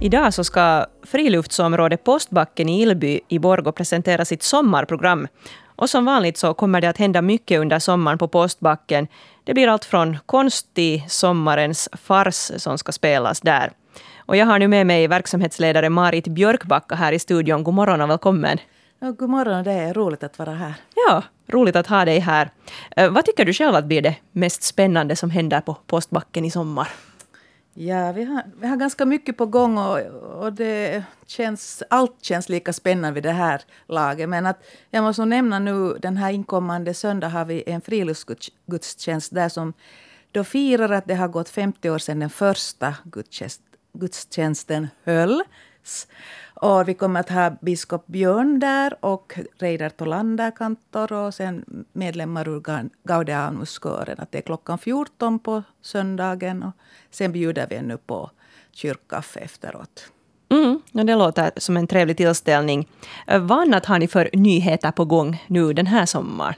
Idag 0.00 0.34
så 0.34 0.44
ska 0.44 0.86
friluftsområdet 1.02 2.04
Postbacken 2.04 2.68
i 2.68 2.82
Ilby 2.82 3.20
i 3.28 3.38
Borgå 3.38 3.72
presentera 3.72 4.24
sitt 4.24 4.42
sommarprogram. 4.42 5.28
Och 5.76 5.90
som 5.90 6.04
vanligt 6.04 6.36
så 6.36 6.54
kommer 6.54 6.80
det 6.80 6.88
att 6.88 6.98
hända 6.98 7.22
mycket 7.22 7.60
under 7.60 7.78
sommaren 7.78 8.18
på 8.18 8.28
Postbacken. 8.28 9.06
Det 9.44 9.54
blir 9.54 9.68
allt 9.68 9.84
från 9.84 10.18
konst 10.26 10.74
till 10.74 11.02
sommarens 11.08 11.88
fars 11.92 12.50
som 12.56 12.78
ska 12.78 12.92
spelas 12.92 13.40
där. 13.40 13.72
Och 14.18 14.36
jag 14.36 14.46
har 14.46 14.58
nu 14.58 14.68
med 14.68 14.86
mig 14.86 15.06
verksamhetsledare 15.06 15.88
Marit 15.90 16.28
Björkbacka 16.28 16.94
här 16.94 17.12
i 17.12 17.18
studion. 17.18 17.64
God 17.64 17.74
morgon 17.74 18.00
och 18.00 18.10
välkommen. 18.10 18.58
Ja, 18.98 19.10
god 19.10 19.30
morgon, 19.30 19.64
det 19.64 19.72
är 19.72 19.94
roligt 19.94 20.22
att 20.22 20.38
vara 20.38 20.54
här. 20.54 20.74
Ja, 20.94 21.22
roligt 21.48 21.76
att 21.76 21.86
ha 21.86 22.04
dig 22.04 22.18
här. 22.18 22.50
Eh, 22.96 23.10
vad 23.10 23.24
tycker 23.24 23.44
du 23.44 23.52
själv 23.52 23.74
att 23.74 23.84
blir 23.84 24.02
det 24.02 24.16
mest 24.32 24.62
spännande 24.62 25.16
som 25.16 25.30
händer 25.30 25.60
på 25.60 25.76
Postbacken 25.86 26.44
i 26.44 26.50
sommar? 26.50 26.88
Ja, 27.80 28.12
vi 28.12 28.24
har, 28.24 28.42
vi 28.60 28.66
har 28.66 28.76
ganska 28.76 29.06
mycket 29.06 29.36
på 29.36 29.46
gång 29.46 29.78
och, 29.78 29.98
och 30.42 30.52
det 30.52 31.04
känns, 31.26 31.82
allt 31.90 32.24
känns 32.24 32.48
lika 32.48 32.72
spännande 32.72 33.14
vid 33.14 33.22
det 33.22 33.32
här 33.32 33.62
laget. 33.86 34.28
Men 34.28 34.46
att 34.46 34.64
jag 34.90 35.02
måste 35.02 35.24
nämna 35.24 35.58
nu 35.58 35.94
den 35.94 36.16
här 36.16 36.30
inkommande 36.30 36.94
söndag 36.94 37.28
har 37.28 37.44
vi 37.44 37.62
en 37.66 37.80
friluftsgudstjänst 37.80 39.34
där 39.34 39.48
som 39.48 39.72
då 40.32 40.44
firar 40.44 40.92
att 40.92 41.06
det 41.06 41.14
har 41.14 41.28
gått 41.28 41.48
50 41.48 41.90
år 41.90 41.98
sedan 41.98 42.18
den 42.18 42.30
första 42.30 42.94
gudstjänst, 43.04 43.62
gudstjänsten 43.92 44.88
hölls. 45.88 46.06
Och 46.54 46.88
vi 46.88 46.94
kommer 46.94 47.20
att 47.20 47.28
ha 47.28 47.50
biskop 47.60 48.06
Björn 48.06 48.58
där 48.58 48.96
och 49.00 49.38
Reidar 49.58 49.90
Tolander, 49.90 50.50
kantor 50.50 51.12
och 51.12 51.34
sen 51.34 51.64
medlemmar 51.92 52.48
ur 52.48 52.62
Gaudeamuskören. 53.04 54.26
det 54.30 54.38
är 54.38 54.42
klockan 54.42 54.78
14 54.78 55.38
på 55.38 55.62
söndagen 55.82 56.62
och 56.62 56.72
sen 57.10 57.32
bjuder 57.32 57.66
vi 57.70 57.76
ännu 57.76 57.96
på 57.96 58.30
kyrkkaffe 58.72 59.40
efteråt. 59.40 60.12
Mm, 60.50 60.80
och 60.92 61.06
det 61.06 61.16
låter 61.16 61.50
som 61.56 61.76
en 61.76 61.86
trevlig 61.86 62.16
tillställning. 62.16 62.86
Vad 63.26 63.60
annat 63.60 63.86
har 63.86 63.98
ni 63.98 64.08
för 64.08 64.30
nyheter 64.32 64.90
på 64.92 65.04
gång 65.04 65.44
nu 65.48 65.72
den 65.72 65.86
här 65.86 66.06
sommaren? 66.06 66.54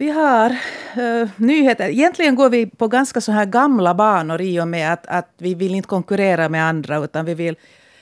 Vi 0.00 0.10
har 0.10 0.50
uh, 0.98 1.28
nyheter. 1.36 1.88
Egentligen 1.88 2.34
går 2.34 2.50
vi 2.50 2.66
på 2.66 2.88
ganska 2.88 3.20
så 3.20 3.32
här 3.32 3.44
gamla 3.46 3.94
banor 3.94 4.40
i 4.40 4.60
och 4.60 4.68
med 4.68 4.92
att, 4.92 5.06
att 5.06 5.28
vi 5.38 5.54
vill 5.54 5.74
inte 5.74 5.88
konkurrera 5.88 6.48
med 6.48 6.64
andra 6.64 7.04
utan 7.04 7.24
vi 7.24 7.34
vill 7.34 7.56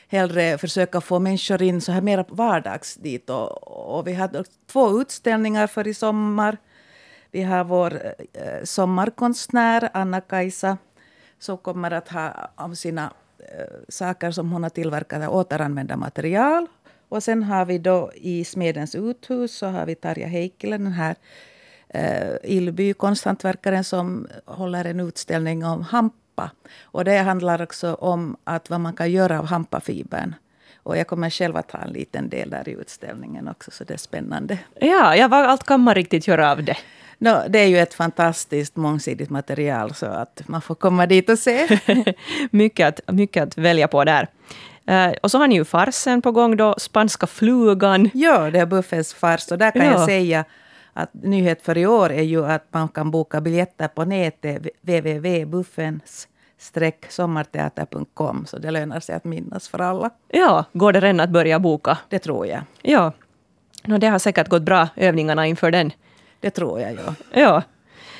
hellre 0.08 0.58
försöka 0.58 1.00
få 1.00 1.18
människor 1.18 1.62
in 1.62 1.80
så 1.80 1.92
här 1.92 2.00
mer 2.00 2.24
vardags 2.28 2.94
dit. 2.94 3.30
Och, 3.30 3.96
och 3.96 4.06
vi 4.06 4.12
hade 4.14 4.44
två 4.66 5.00
utställningar 5.00 5.66
för 5.66 5.86
i 5.86 5.94
sommar. 5.94 6.56
Vi 7.30 7.42
har 7.42 7.64
vår 7.64 8.02
eh, 8.32 8.64
sommarkonstnär 8.64 9.88
Anna-Kajsa 9.94 10.78
som 11.38 11.58
kommer 11.58 11.90
att 11.90 12.08
ha 12.08 12.50
om 12.56 12.76
sina 12.76 13.12
eh, 13.38 13.76
saker 13.88 14.30
som 14.30 14.52
hon 14.52 14.62
har 14.62 14.70
tillverkat 14.70 15.28
återanvända 15.28 15.96
material. 15.96 16.66
Och 17.08 17.22
sen 17.22 17.42
har 17.42 17.64
vi 17.64 17.78
då 17.78 18.12
i 18.14 18.44
Smedens 18.44 18.94
uthus 18.94 19.54
så 19.58 19.66
har 19.66 19.86
vi 19.86 19.94
Tarja 19.94 20.26
Heikkilä, 20.26 20.78
den 20.78 20.92
här 20.92 21.16
eh, 21.88 22.36
Ilby, 22.42 22.92
konsthantverkaren 22.92 23.84
som 23.84 24.28
håller 24.44 24.84
en 24.84 25.00
utställning 25.00 25.64
om 25.64 25.82
hampa. 26.38 26.50
Och 26.82 27.04
det 27.04 27.18
handlar 27.18 27.62
också 27.62 27.94
om 27.94 28.36
att 28.44 28.70
vad 28.70 28.80
man 28.80 28.92
kan 28.92 29.10
göra 29.10 29.38
av 29.38 29.46
hampafibern. 29.46 30.34
Och 30.82 30.96
jag 30.96 31.06
kommer 31.06 31.30
själv 31.30 31.56
att 31.56 31.70
ha 31.70 31.80
en 31.80 31.92
liten 31.92 32.28
del 32.28 32.50
där 32.50 32.68
i 32.68 32.72
utställningen 32.72 33.48
också, 33.48 33.70
så 33.70 33.84
det 33.84 33.94
är 33.94 33.98
spännande. 33.98 34.58
Ja, 34.80 35.16
ja 35.16 35.28
vad 35.28 35.46
allt 35.46 35.64
kan 35.64 35.80
man 35.80 35.94
riktigt 35.94 36.26
göra 36.26 36.50
av 36.50 36.64
det? 36.64 36.76
No, 37.20 37.48
det 37.48 37.58
är 37.58 37.66
ju 37.66 37.78
ett 37.78 37.94
fantastiskt 37.94 38.76
mångsidigt 38.76 39.30
material, 39.30 39.94
så 39.94 40.06
att 40.06 40.42
man 40.46 40.60
får 40.60 40.74
komma 40.74 41.06
dit 41.06 41.28
och 41.28 41.38
se. 41.38 41.68
mycket, 42.50 42.88
att, 42.88 43.14
mycket 43.14 43.42
att 43.42 43.58
välja 43.58 43.88
på 43.88 44.04
där. 44.04 44.28
Uh, 44.90 45.14
och 45.22 45.30
så 45.30 45.38
har 45.38 45.46
ni 45.46 45.54
ju 45.54 45.64
farsen 45.64 46.22
på 46.22 46.32
gång 46.32 46.56
då, 46.56 46.74
Spanska 46.78 47.26
flugan. 47.26 48.10
Ja, 48.14 48.50
det 48.50 48.60
är 48.60 48.66
Buffens 48.66 49.14
fars. 49.14 49.52
Och 49.52 49.58
där 49.58 49.70
kan 49.70 49.84
ja. 49.84 49.92
jag 49.92 50.06
säga 50.06 50.44
att 50.98 51.14
nyhet 51.14 51.62
för 51.62 51.78
i 51.78 51.86
år 51.86 52.12
är 52.12 52.22
ju 52.22 52.46
att 52.46 52.66
man 52.70 52.88
kan 52.88 53.10
boka 53.10 53.40
biljetter 53.40 53.88
på 53.88 54.04
nätet, 54.04 54.66
www.buffens 54.82 56.28
sommarteater.com, 57.08 58.46
så 58.46 58.58
det 58.58 58.70
lönar 58.70 59.00
sig 59.00 59.14
att 59.14 59.24
minnas 59.24 59.68
för 59.68 59.78
alla. 59.78 60.10
Ja, 60.28 60.64
går 60.72 60.92
det 60.92 61.00
redan 61.00 61.20
att 61.20 61.30
börja 61.30 61.58
boka? 61.58 61.98
Det 62.08 62.18
tror 62.18 62.46
jag. 62.46 62.62
Ja. 62.82 63.12
No, 63.84 63.98
det 63.98 64.06
har 64.06 64.18
säkert 64.18 64.48
gått 64.48 64.62
bra, 64.62 64.88
övningarna 64.96 65.46
inför 65.46 65.70
den. 65.70 65.92
Det 66.40 66.50
tror 66.50 66.80
jag, 66.80 66.92
ja. 66.92 67.14
Ja. 67.32 67.62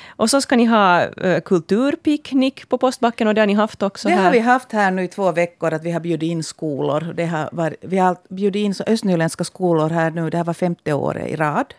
Och 0.07 0.29
så 0.29 0.41
ska 0.41 0.55
ni 0.55 0.65
ha 0.65 1.07
uh, 1.07 1.39
kulturpicknick 1.39 2.69
på 2.69 2.77
Postbacken 2.77 3.27
och 3.27 3.35
det 3.35 3.41
har 3.41 3.47
ni 3.47 3.53
haft 3.53 3.83
också. 3.83 4.07
Det 4.07 4.13
här. 4.13 4.23
har 4.23 4.31
vi 4.31 4.39
haft 4.39 4.71
här 4.71 4.91
nu 4.91 5.03
i 5.03 5.07
två 5.07 5.31
veckor, 5.31 5.73
att 5.73 5.83
vi 5.83 5.91
har 5.91 5.99
bjudit 5.99 6.31
in 6.31 6.43
skolor. 6.43 7.13
Det 7.13 7.25
har 7.25 7.49
varit, 7.51 7.77
vi 7.81 7.97
har 7.97 8.17
bjudit 8.29 8.59
in 8.59 8.73
östnyländska 8.87 9.43
skolor 9.43 9.89
här 9.89 10.11
nu, 10.11 10.29
det 10.29 10.37
här 10.37 10.43
var 10.43 10.53
femte 10.53 10.93
året 10.93 11.27
i 11.27 11.35
rad. 11.35 11.73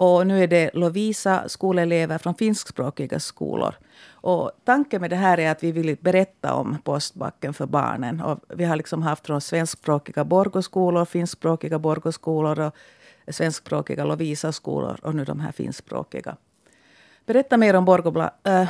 Och 0.00 0.26
nu 0.26 0.42
är 0.42 0.46
det 0.46 0.70
Lovisa 0.74 1.48
skolelever 1.48 2.18
från 2.18 2.34
finskspråkiga 2.34 3.20
skolor. 3.20 3.74
Och 4.10 4.50
tanken 4.64 5.00
med 5.00 5.10
det 5.10 5.16
här 5.16 5.40
är 5.40 5.50
att 5.50 5.62
vi 5.62 5.72
vill 5.72 5.96
berätta 6.00 6.54
om 6.54 6.78
Postbacken 6.84 7.54
för 7.54 7.66
barnen. 7.66 8.20
Och 8.20 8.38
vi 8.48 8.64
har 8.64 8.76
liksom 8.76 9.02
haft 9.02 9.26
från 9.26 9.40
svenskspråkiga 9.40 10.24
Borgoskolor, 10.24 11.04
finskspråkiga 11.04 11.78
Borgoskolor 11.78 12.60
och 12.60 12.74
svenskspråkiga 13.28 14.04
Lovisa-skolor 14.04 15.00
och 15.02 15.14
nu 15.14 15.24
de 15.24 15.40
här 15.40 15.52
finskspråkiga. 15.52 16.36
Berätta 17.26 17.56
mer 17.56 17.74
om 17.74 17.84
Borgobla, 17.84 18.30
äh, 18.44 18.68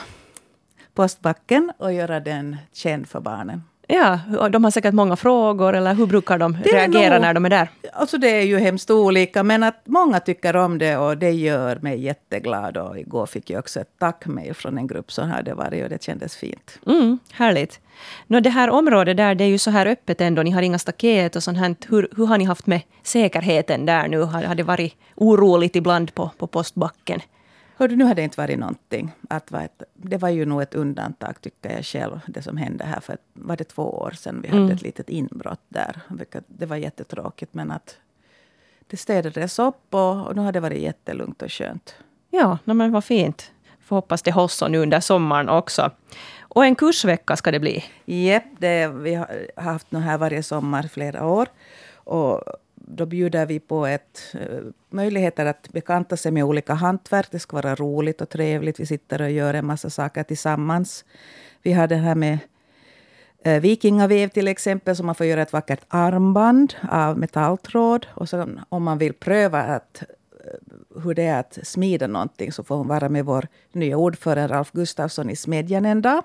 Postbacken 0.95 1.73
och 1.79 1.93
göra 1.93 2.21
den 2.21 2.57
känd 2.73 3.09
för 3.09 3.21
barnen. 3.21 3.63
Ja, 3.93 4.19
de 4.49 4.65
har 4.65 4.71
säkert 4.71 4.95
många 4.95 5.17
frågor, 5.17 5.75
eller 5.75 5.95
hur 5.95 6.07
brukar 6.07 6.39
de 6.39 6.57
reagera 6.57 7.15
nog, 7.15 7.21
när 7.21 7.35
de 7.35 7.45
är 7.45 7.51
där? 7.51 7.69
Alltså 7.93 8.19
det 8.19 8.29
är 8.29 8.43
ju 8.43 8.59
hemskt 8.59 8.91
olika, 8.91 9.43
men 9.43 9.63
att 9.63 9.83
många 9.85 10.21
tycker 10.21 10.57
om 10.57 10.79
det 10.79 10.97
och 10.97 11.19
det 11.19 11.31
gör 11.31 11.77
mig 11.77 12.01
jätteglad. 12.01 12.77
Och 12.77 12.99
igår 12.99 13.27
fick 13.27 13.51
jag 13.51 13.59
också 13.59 13.81
ett 13.81 13.99
tackmail 13.99 14.55
från 14.55 14.79
en 14.79 14.87
grupp 14.87 15.13
som 15.13 15.31
hade 15.31 15.55
varit 15.55 15.85
och 15.85 15.91
det 15.91 16.03
kändes 16.03 16.37
fint. 16.37 16.79
Mm, 16.87 17.19
härligt. 17.33 17.81
Nå, 18.27 18.41
det 18.41 18.51
här 18.51 18.71
området 18.71 19.17
där, 19.17 19.35
det 19.35 19.45
är 19.45 19.49
ju 19.49 19.59
så 19.59 19.71
här 19.71 19.87
öppet 19.87 20.21
ändå, 20.21 20.43
ni 20.43 20.51
har 20.51 20.63
inga 20.63 20.79
staket 20.79 21.37
och 21.37 21.43
sånt 21.43 21.59
här. 21.59 21.77
Hur, 21.89 22.09
hur 22.17 22.27
har 22.27 22.39
ni 22.39 22.45
haft 22.45 22.67
med 22.67 22.81
säkerheten 23.03 23.87
där 23.87 24.09
nu? 24.09 24.21
Har, 24.21 24.43
har 24.43 24.55
det 24.55 24.63
varit 24.63 24.95
oroligt 25.17 25.77
ibland 25.77 26.15
på, 26.15 26.31
på 26.39 26.47
postbacken? 26.47 27.21
Hördu, 27.81 27.97
nu 27.97 28.05
har 28.05 28.15
det 28.15 28.23
inte 28.23 28.41
varit 28.41 28.59
någonting. 28.59 29.13
Att 29.29 29.51
var 29.51 29.61
ett, 29.61 29.83
det 29.95 30.17
var 30.17 30.29
ju 30.29 30.47
nog 30.47 30.63
ett 30.63 30.75
undantag, 30.75 31.41
tycker 31.41 31.77
jag 31.77 31.85
själv, 31.85 32.21
det 32.27 32.43
som 32.43 32.57
hände 32.57 32.85
här 32.85 33.01
för 33.01 33.17
var 33.33 33.57
det 33.57 33.65
två 33.65 33.83
år 33.83 34.11
sedan. 34.11 34.41
Vi 34.43 34.49
hade 34.49 34.63
mm. 34.63 34.75
ett 34.75 34.83
litet 34.83 35.09
inbrott 35.09 35.61
där. 35.69 36.01
Det 36.47 36.67
var 36.67 36.77
jättetråkigt, 36.77 37.55
men 37.55 37.71
att 37.71 37.97
det 38.87 38.97
städades 38.97 39.59
upp 39.59 39.95
och, 39.95 40.27
och 40.27 40.37
nu 40.37 40.43
har 40.43 40.53
det 40.53 40.61
varit 40.61 40.83
jättelugnt 40.83 41.43
och 41.43 41.53
skönt. 41.53 41.95
Ja, 42.31 42.59
men 42.65 42.93
vad 42.93 43.05
fint. 43.05 43.53
Får 43.81 43.97
hoppas 43.97 44.23
det 44.23 44.33
hålls 44.33 44.55
så 44.55 44.69
nu 44.69 44.79
under 44.79 45.01
sommaren 45.01 45.49
också. 45.49 45.91
Och 46.41 46.65
en 46.65 46.75
kursvecka 46.75 47.37
ska 47.37 47.51
det 47.51 47.61
bli. 47.61 47.85
Japp, 48.05 48.63
yep, 48.63 48.93
vi 48.95 49.15
har 49.15 49.47
haft 49.57 49.91
den 49.91 50.03
här 50.03 50.19
varje 50.19 50.43
sommar 50.43 50.83
flera 50.83 51.27
år. 51.27 51.49
Och 51.95 52.43
då 52.97 53.07
bjuder 53.07 53.47
vi 53.47 53.61
på 53.61 53.87
ett, 53.87 54.35
eh, 54.35 54.59
möjligheter 54.91 55.47
att 55.47 55.69
bekanta 55.73 56.17
sig 56.17 56.33
med 56.33 56.45
olika 56.45 56.75
hantverk. 56.75 57.29
Det 57.31 57.39
ska 57.39 57.57
vara 57.57 57.75
roligt 57.75 58.21
och 58.21 58.29
trevligt. 58.29 58.81
Vi 58.81 58.87
sitter 58.87 59.23
och 59.23 59.31
gör 59.31 59.55
en 59.55 59.67
massa 59.67 59.91
saker 59.91 60.23
tillsammans. 60.23 61.05
Vi 61.63 61.73
har 61.73 61.87
det 61.87 61.97
här 61.97 62.15
med 62.15 62.39
eh, 63.45 63.61
vikingavev 63.61 63.63
vikingaväv 63.63 64.29
till 64.29 64.49
exempel, 64.49 64.97
så 64.97 65.05
man 65.05 65.15
får 65.15 65.27
göra 65.27 65.43
ett 65.43 65.53
vackert 65.53 65.81
armband 65.89 66.75
av 66.91 67.19
metalltråd. 67.19 68.07
Och 68.15 68.29
så, 68.29 68.49
om 68.69 68.83
man 68.83 68.99
vill 68.99 69.13
pröva 69.13 69.63
att, 69.63 70.03
eh, 70.45 71.03
hur 71.03 71.15
det 71.15 71.27
är 71.27 71.41
att 71.41 71.59
smida 71.63 72.07
någonting 72.07 72.53
så 72.53 72.65
får 72.65 72.77
hon 72.77 72.89
vara 72.89 73.09
med 73.09 73.25
vår 73.25 73.49
nya 73.73 73.97
ordförande 73.97 74.55
Ralf 74.55 74.73
Gustafsson 74.73 75.31
i 75.31 75.37
Smedjan 75.37 75.87
en 75.87 76.03
dag. 76.03 76.23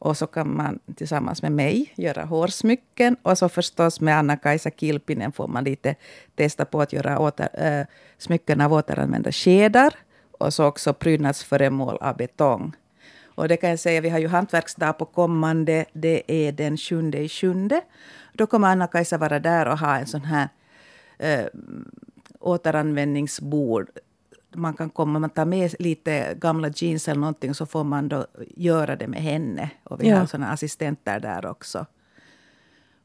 Och 0.00 0.16
så 0.16 0.26
kan 0.26 0.56
man 0.56 0.78
tillsammans 0.96 1.42
med 1.42 1.52
mig 1.52 1.92
göra 1.96 2.24
hårsmycken. 2.24 3.16
Och 3.22 3.38
så 3.38 3.48
förstås 3.48 4.00
med 4.00 4.18
Anna-Kajsa 4.18 4.70
Kilpinen 4.70 5.32
får 5.32 5.48
man 5.48 5.64
lite 5.64 5.94
testa 6.34 6.64
på 6.64 6.80
att 6.80 6.92
göra 6.92 7.18
åter, 7.18 7.48
äh, 7.54 7.86
smycken 8.18 8.60
av 8.60 8.72
återanvända 8.72 9.32
skedar. 9.32 9.94
Och 10.38 10.54
så 10.54 10.64
också 10.64 10.92
prydnadsföremål 10.92 11.96
av 12.00 12.16
betong. 12.16 12.72
Och 13.24 13.48
det 13.48 13.56
kan 13.56 13.70
jag 13.70 13.78
säga, 13.78 14.00
vi 14.00 14.08
har 14.08 14.18
ju 14.18 14.28
hantverksdag 14.28 14.98
på 14.98 15.04
kommande, 15.04 15.84
det 15.92 16.22
är 16.26 16.52
den 16.52 16.76
sjunde 16.76 17.18
i 17.18 17.28
sjunde. 17.28 17.80
Då 18.32 18.46
kommer 18.46 18.68
Anna-Kajsa 18.68 19.18
vara 19.18 19.38
där 19.38 19.68
och 19.68 19.78
ha 19.78 19.96
en 19.98 20.06
sån 20.06 20.24
här 20.24 20.48
äh, 21.18 21.46
återanvändningsbord 22.38 23.88
man 24.52 24.74
kan 24.74 24.90
komma, 24.90 25.18
man 25.18 25.30
tar 25.30 25.44
med 25.44 25.74
lite 25.78 26.34
gamla 26.34 26.70
jeans 26.76 27.08
eller 27.08 27.20
någonting 27.20 27.54
så 27.54 27.66
får 27.66 27.84
man 27.84 28.08
då 28.08 28.26
göra 28.56 28.96
det 28.96 29.08
med 29.08 29.22
henne. 29.22 29.70
Och 29.84 30.02
vi 30.02 30.08
ja. 30.08 30.18
har 30.18 30.26
såna 30.26 30.50
assistenter 30.50 31.20
där 31.20 31.46
också. 31.46 31.86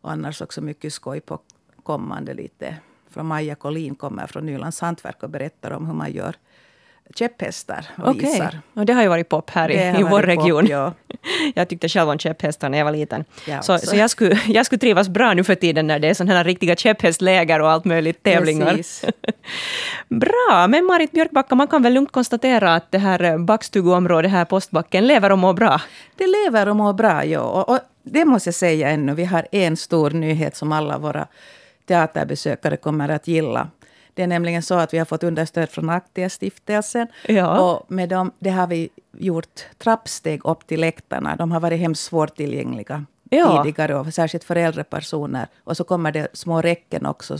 Och 0.02 0.12
annars 0.12 0.42
också 0.42 0.62
mycket 0.62 0.94
skoj 0.94 1.22
på 1.22 1.40
kommande 1.84 2.34
lite. 2.34 2.76
Från 3.10 3.26
Maja 3.26 3.56
Collin 3.56 3.96
kommer 3.96 4.28
från 4.28 4.46
Nylands 4.46 4.82
hantverk 4.82 5.24
och 5.24 5.30
berättar 5.30 5.72
om 5.72 5.86
hur 5.86 5.94
man 5.94 6.12
gör 6.12 6.36
käpphästar 7.16 7.88
och 7.98 8.10
okay. 8.10 8.30
visar. 8.30 8.60
Och 8.74 8.86
det 8.86 8.94
har 8.94 9.02
ju 9.02 9.08
varit 9.08 9.30
pop 9.30 9.50
här 9.50 9.70
i, 9.70 10.00
i 10.00 10.04
vår 10.04 10.22
region. 10.22 10.62
Pop, 10.62 10.70
ja. 10.70 10.94
jag 11.56 11.70
tyckte 11.70 11.90
själv 11.90 12.10
om 12.10 12.20
käpphästar 12.20 12.70
när 12.70 12.78
jag 12.78 12.86
var 12.86 12.92
liten. 12.92 13.26
Ja, 13.48 13.62
så 13.62 13.78
så 13.78 13.96
jag, 13.96 14.10
skulle, 14.10 14.40
jag 14.48 14.66
skulle 14.66 14.80
trivas 14.80 15.10
bra 15.10 15.34
nu 15.34 15.44
för 15.44 15.56
tiden 15.56 15.88
när 15.88 16.00
det 16.00 16.08
är 16.08 16.14
sådana 16.14 16.34
här 16.34 16.44
riktiga 16.44 16.76
käpphästläger 16.76 17.62
och 17.62 17.72
allt 17.72 17.86
möjligt 17.86 18.24
tävlingar. 18.24 18.80
Bra, 20.10 20.68
men 20.68 20.86
Marit 20.86 21.12
Björkbacka, 21.12 21.56
man 21.56 21.68
kan 21.68 21.84
väl 21.84 21.94
lugnt 21.94 22.12
konstatera 22.12 22.76
att 22.76 22.92
det 22.92 22.98
här 22.98 23.38
backstuguområdet 23.38 24.32
här, 24.32 24.46
Postbacken, 24.46 25.08
lever 25.08 25.32
och 25.32 25.40
mår 25.40 25.54
bra? 25.54 25.82
Det 26.16 26.28
lever 26.28 26.70
och 26.70 26.76
mår 26.76 26.94
bra, 26.94 27.26
ja. 27.26 27.42
Och, 27.42 27.70
och 27.70 27.80
det 28.04 28.26
måste 28.26 28.48
jag 28.48 28.56
säga 28.56 28.90
ännu, 28.90 29.14
vi 29.14 29.26
har 29.26 29.48
en 29.52 29.78
stor 29.78 30.12
nyhet 30.12 30.56
som 30.56 30.72
alla 30.72 30.98
våra 30.98 31.28
teaterbesökare 31.86 32.78
kommer 32.78 33.10
att 33.10 33.28
gilla. 33.28 33.68
Det 34.14 34.24
är 34.24 34.28
nämligen 34.28 34.62
så 34.62 34.76
att 34.76 34.94
vi 34.94 34.98
har 34.98 35.06
fått 35.06 35.24
understöd 35.24 35.70
från 35.70 35.90
Aktia-stiftelsen. 35.90 37.08
Ja. 37.28 37.60
Och 37.60 37.92
med 37.92 38.10
dem, 38.10 38.32
det 38.40 38.50
har 38.50 38.68
vi 38.68 38.90
gjort 39.18 39.66
trappsteg 39.78 40.46
upp 40.46 40.68
till 40.68 40.82
läktarna. 40.82 41.36
De 41.36 41.52
har 41.52 41.60
varit 41.60 41.80
hemskt 41.80 42.04
svårtillgängliga 42.04 43.06
ja. 43.30 43.64
tidigare, 43.64 43.96
och 43.96 44.14
särskilt 44.14 44.44
för 44.44 44.56
äldre 44.56 44.84
personer. 44.84 45.48
Och 45.64 45.78
så 45.78 45.84
kommer 45.84 46.12
det 46.12 46.28
små 46.34 46.62
räcken 46.62 47.06
också 47.06 47.38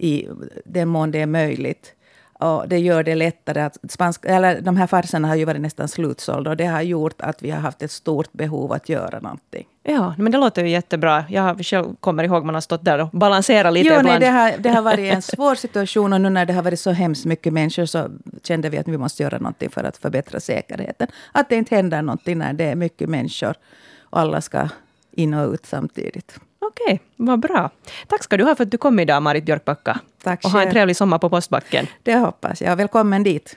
i 0.00 0.28
den 0.64 0.88
mån 0.88 1.10
det 1.10 1.20
är 1.20 1.26
möjligt. 1.26 1.94
Och 2.40 2.68
det 2.68 2.78
gör 2.78 3.02
det 3.02 3.14
lättare 3.14 3.60
att... 3.60 3.76
Spansk, 3.88 4.24
eller 4.24 4.60
de 4.60 4.76
här 4.76 4.86
farserna 4.86 5.28
har 5.28 5.34
ju 5.34 5.44
varit 5.44 5.60
nästan 5.60 5.88
slutsålda 5.88 6.50
och 6.50 6.56
det 6.56 6.66
har 6.66 6.82
gjort 6.82 7.20
att 7.20 7.42
vi 7.42 7.50
har 7.50 7.60
haft 7.60 7.82
ett 7.82 7.90
stort 7.90 8.32
behov 8.32 8.72
att 8.72 8.88
göra 8.88 9.20
någonting. 9.20 9.66
Ja, 9.82 10.14
men 10.18 10.32
det 10.32 10.38
låter 10.38 10.64
ju 10.64 10.70
jättebra. 10.70 11.24
Jag 11.28 11.64
själv 11.64 11.96
kommer 12.00 12.24
ihåg 12.24 12.44
man 12.44 12.54
har 12.54 12.60
stått 12.60 12.84
där 12.84 12.98
och 12.98 13.08
balanserat 13.08 13.72
lite 13.72 13.88
jo, 13.88 14.00
ibland. 14.00 14.20
Nej, 14.20 14.20
det, 14.20 14.36
har, 14.36 14.52
det 14.58 14.68
har 14.68 14.82
varit 14.82 15.12
en 15.12 15.22
svår 15.36 15.54
situation 15.54 16.12
och 16.12 16.20
nu 16.20 16.30
när 16.30 16.46
det 16.46 16.52
har 16.52 16.62
varit 16.62 16.80
så 16.80 16.90
hemskt 16.90 17.24
mycket 17.24 17.52
människor 17.52 17.86
så 17.86 18.08
kände 18.42 18.68
vi 18.68 18.78
att 18.78 18.88
vi 18.88 18.98
måste 18.98 19.22
göra 19.22 19.38
någonting 19.38 19.70
för 19.70 19.84
att 19.84 19.96
förbättra 19.96 20.40
säkerheten. 20.40 21.08
Att 21.32 21.48
det 21.48 21.56
inte 21.56 21.76
händer 21.76 22.02
någonting 22.02 22.38
när 22.38 22.52
det 22.52 22.64
är 22.64 22.74
mycket 22.74 23.08
människor 23.08 23.54
och 24.00 24.20
alla 24.20 24.40
ska 24.40 24.68
in 25.12 25.34
och 25.34 25.52
ut 25.52 25.66
samtidigt. 25.66 26.40
Okej, 26.70 26.94
okay, 26.94 26.98
vad 27.16 27.40
bra. 27.40 27.70
Tack 28.06 28.22
ska 28.22 28.36
du 28.36 28.44
ha 28.44 28.54
för 28.54 28.64
att 28.64 28.70
du 28.70 28.78
kom 28.78 28.98
idag, 28.98 29.22
Marit 29.22 29.44
Björkbacka. 29.44 30.00
Tack 30.22 30.44
Och 30.44 30.50
ha 30.50 30.62
en 30.62 30.70
trevlig 30.70 30.96
sommar 30.96 31.18
på 31.18 31.28
Postbacken. 31.28 31.86
Det 32.02 32.16
hoppas 32.16 32.62
jag. 32.62 32.76
Välkommen 32.76 33.22
dit. 33.22 33.56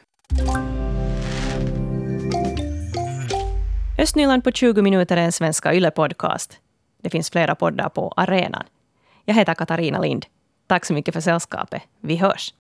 Östnyland 3.99 4.43
på 4.43 4.51
20 4.51 4.81
minuter 4.81 5.17
är 5.17 5.21
en 5.21 5.31
svenska 5.31 5.73
yllepodcast. 5.73 6.59
Det 7.03 7.09
finns 7.09 7.29
flera 7.29 7.55
poddar 7.55 7.89
på 7.89 8.13
arenan. 8.17 8.63
Jag 9.25 9.35
heter 9.35 9.53
Katarina 9.53 9.99
Lind. 9.99 10.25
Tack 10.67 10.85
så 10.85 10.93
mycket 10.93 11.13
för 11.13 11.21
sällskapet. 11.21 11.81
Vi 12.01 12.15
hörs. 12.15 12.51